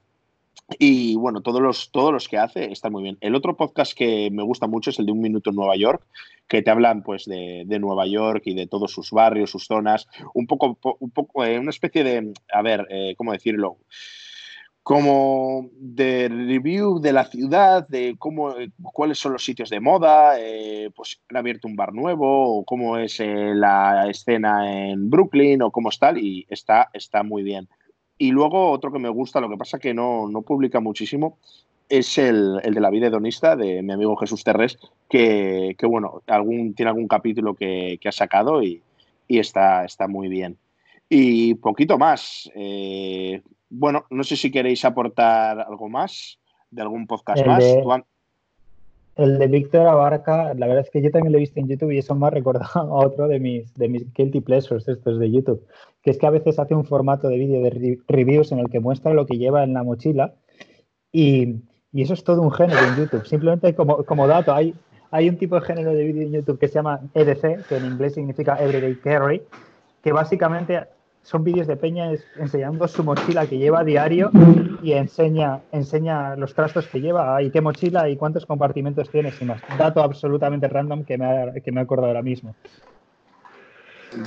[0.80, 3.18] Y bueno, todos los, todos los que hace están muy bien.
[3.22, 6.06] El otro podcast que me gusta mucho es el de Un Minuto en Nueva York,
[6.48, 10.46] que te hablan pues de, Nueva York y de todos sus barrios, sus zonas, un
[10.46, 13.78] poco, un poco eh, una especie de, a ver, eh, ¿cómo decirlo?
[14.84, 20.36] como de review de la ciudad, de cómo, eh, cuáles son los sitios de moda,
[20.96, 25.90] pues han abierto un bar nuevo, o cómo es la escena en Brooklyn, o cómo
[25.90, 27.68] está, y está, está muy bien.
[28.18, 31.38] Y luego otro que me gusta, lo que pasa que no, no publica muchísimo,
[31.90, 34.78] es el, el, de la vida hedonista de mi amigo Jesús Terres,
[35.10, 38.82] que, que bueno, algún, tiene algún capítulo que, que ha sacado y,
[39.28, 40.58] y, está, está muy bien.
[41.10, 42.52] Y poquito más.
[42.56, 46.40] Eh, bueno, no sé si queréis aportar algo más
[46.72, 47.64] de algún podcast más.
[49.18, 51.92] El de Víctor Abarca, la verdad es que yo también lo he visto en YouTube
[51.92, 55.66] y eso me ha recordado otro de mis, de mis guilty pleasures, estos de YouTube,
[56.04, 58.80] que es que a veces hace un formato de vídeo de reviews en el que
[58.80, 60.36] muestra lo que lleva en la mochila
[61.12, 61.56] y,
[61.92, 63.26] y eso es todo un género en YouTube.
[63.26, 64.76] Simplemente como, como dato, hay,
[65.10, 67.86] hay un tipo de género de vídeo en YouTube que se llama EDC, que en
[67.86, 69.42] inglés significa Everyday Carry,
[70.04, 70.80] que básicamente
[71.28, 74.32] son vídeos de Peña enseñando su mochila que lleva a diario
[74.82, 79.44] y enseña, enseña los trastos que lleva y qué mochila y cuántos compartimentos tiene y
[79.44, 79.62] más.
[79.78, 82.56] Dato absolutamente random que me ha, que me he acordado ahora mismo.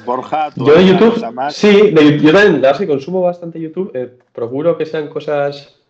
[0.04, 3.90] Borja, ¿tú yo de YouTube, sí, yo también así consumo bastante YouTube.
[3.94, 5.80] Eh, procuro que sean cosas,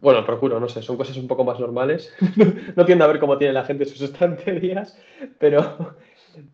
[0.00, 2.12] bueno, procuro, no sé, son cosas un poco más normales.
[2.74, 4.98] no tiendo a ver cómo tiene la gente sus estanterías,
[5.38, 5.94] pero,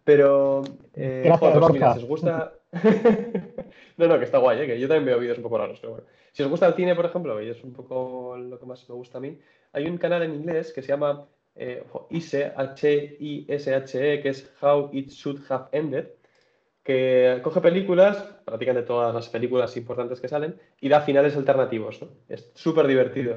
[0.05, 0.63] pero,
[0.95, 1.95] eh, Gracias, pues Borja.
[1.95, 2.53] si os gusta,
[3.97, 4.67] no, no, que está guay, ¿eh?
[4.67, 6.07] que yo también veo vídeos un poco raros, pero bueno.
[6.33, 8.95] Si os gusta el cine, por ejemplo, y es un poco lo que más me
[8.95, 9.39] gusta a mí,
[9.73, 15.11] hay un canal en inglés que se llama eh, ISE, H-I-S-H-E, que es How It
[15.11, 16.07] Should Have Ended,
[16.83, 22.03] que coge películas, prácticamente todas las películas importantes que salen, y da finales alternativos.
[22.03, 22.09] ¿no?
[22.29, 23.37] Es súper divertido.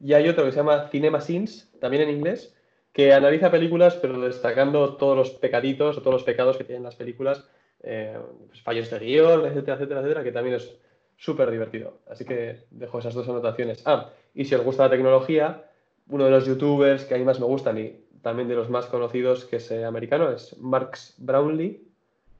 [0.00, 2.54] Y hay otro que se llama Cinema Sins, también en inglés,
[2.92, 6.94] que analiza películas, pero destacando todos los pecaditos o todos los pecados que tienen las
[6.94, 7.48] películas
[7.86, 8.18] eh,
[8.48, 10.74] pues, fallos de guion, etcétera, etcétera, etcétera, que también es
[11.16, 11.98] súper divertido.
[12.10, 13.82] Así que dejo esas dos anotaciones.
[13.86, 15.64] Ah, y si os gusta la tecnología,
[16.08, 18.86] uno de los youtubers que a mí más me gustan y también de los más
[18.86, 21.82] conocidos que es eh, americano es Marx Brownlee,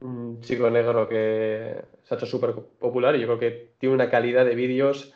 [0.00, 4.10] un chico negro que se ha hecho súper popular y yo creo que tiene una
[4.10, 5.12] calidad de vídeos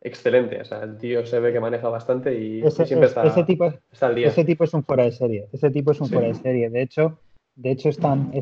[0.00, 0.60] excelente.
[0.60, 4.14] O sea, el tío se ve que maneja bastante y, siempre está, ese tipo, al
[4.14, 4.28] día.
[4.28, 5.48] Ese tipo es un fuera de serie.
[5.52, 6.70] Ese tipo es un fuera de serie.
[6.70, 7.18] De hecho,
[7.56, 8.32] de hecho es tan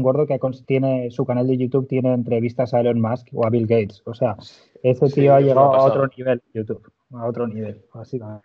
[0.00, 3.66] gordo que tiene, su canal de YouTube tiene entrevistas a Elon Musk o a Bill
[3.66, 4.02] Gates.
[4.04, 4.36] O sea,
[4.82, 8.42] ese tío ha llegado a otro nivel YouTube, a otro nivel, básicamente.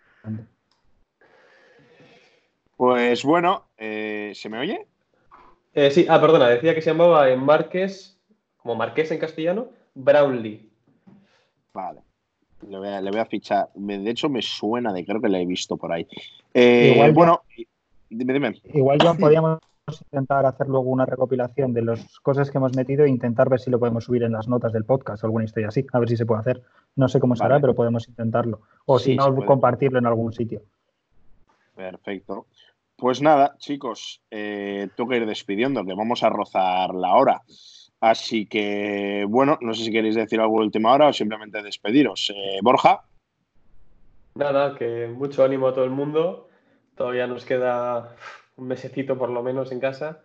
[2.76, 4.86] Pues bueno, eh, ¿se me oye?
[5.74, 8.18] Eh, sí, ah, perdona, decía que se llamaba en Marques,
[8.56, 10.68] como Marqués en castellano, Brownlee.
[11.72, 12.00] Vale.
[12.68, 13.68] Le voy, a, le voy a fichar.
[13.74, 16.06] De hecho, me suena de creo que le he visto por ahí.
[16.54, 17.42] Eh, igual, bueno,
[18.08, 18.62] dime, dime.
[18.72, 19.58] Igual, ya podíamos
[20.10, 23.70] intentar hacer luego una recopilación de las cosas que hemos metido e intentar ver si
[23.70, 26.16] lo podemos subir en las notas del podcast o alguna historia así, a ver si
[26.16, 26.62] se puede hacer.
[26.96, 28.62] No sé cómo será, pero podemos intentarlo.
[28.86, 30.62] O si no, compartirlo en algún sitio.
[31.74, 32.46] Perfecto.
[32.96, 37.42] Pues nada, chicos, eh, tengo que ir despidiendo, que vamos a rozar la hora.
[38.00, 42.32] Así que, bueno, no sé si queréis decir algo de última hora o simplemente despediros.
[42.34, 43.02] Eh, Borja.
[44.36, 46.48] Nada, que mucho ánimo a todo el mundo.
[46.96, 48.14] Todavía nos queda
[48.56, 50.22] un mesecito por lo menos en casa.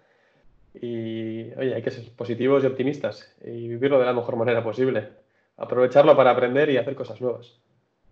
[0.73, 5.09] Y oye, hay que ser positivos y optimistas y vivirlo de la mejor manera posible.
[5.57, 7.59] Aprovecharlo para aprender y hacer cosas nuevas.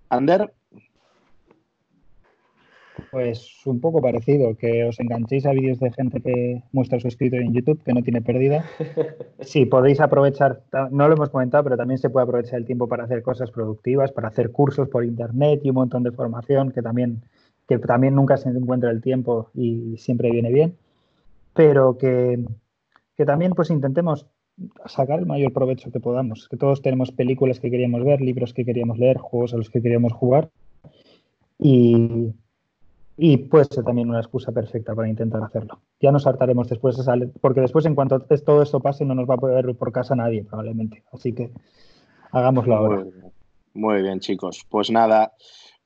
[0.10, 0.52] Ander.
[3.12, 7.36] Pues un poco parecido, que os enganchéis a vídeos de gente que muestra su escrito
[7.38, 8.66] en YouTube, que no tiene pérdida.
[9.40, 13.04] Sí, podéis aprovechar, no lo hemos comentado, pero también se puede aprovechar el tiempo para
[13.04, 17.22] hacer cosas productivas, para hacer cursos por internet y un montón de formación que también,
[17.68, 20.78] que también nunca se encuentra el tiempo y siempre viene bien.
[21.54, 22.46] Pero que,
[23.16, 24.28] que también pues intentemos
[24.86, 28.66] sacar el mayor provecho que podamos, que todos tenemos películas que queríamos ver, libros que
[28.66, 30.50] queríamos leer, juegos a los que queríamos jugar
[31.60, 32.34] y,
[33.18, 35.80] y puede ser también una excusa perfecta para intentar hacerlo.
[36.00, 36.98] Ya nos hartaremos después,
[37.42, 40.16] porque después en cuanto todo esto pase no nos va a poder ver por casa
[40.16, 41.04] nadie probablemente.
[41.12, 41.52] Así que
[42.32, 43.06] hagámoslo ahora.
[43.74, 44.66] Muy bien, chicos.
[44.70, 45.34] Pues nada,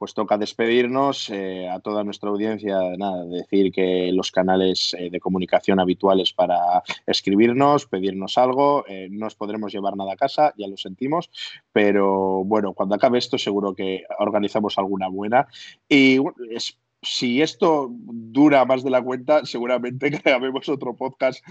[0.01, 5.19] pues toca despedirnos eh, a toda nuestra audiencia, nada, decir que los canales eh, de
[5.19, 10.67] comunicación habituales para escribirnos, pedirnos algo, eh, no os podremos llevar nada a casa, ya
[10.67, 11.29] lo sentimos,
[11.71, 15.47] pero bueno, cuando acabe esto seguro que organizamos alguna buena.
[15.87, 16.17] Y
[16.49, 21.43] es si esto dura más de la cuenta, seguramente grabemos otro podcast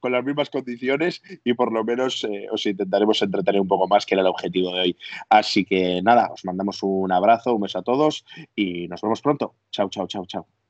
[0.00, 4.04] con las mismas condiciones y por lo menos eh, os intentaremos entretener un poco más,
[4.04, 4.96] que era el objetivo de hoy.
[5.28, 8.24] Así que nada, os mandamos un abrazo, un beso a todos
[8.54, 9.54] y nos vemos pronto.
[9.70, 10.61] Chao, chao, chao, chao.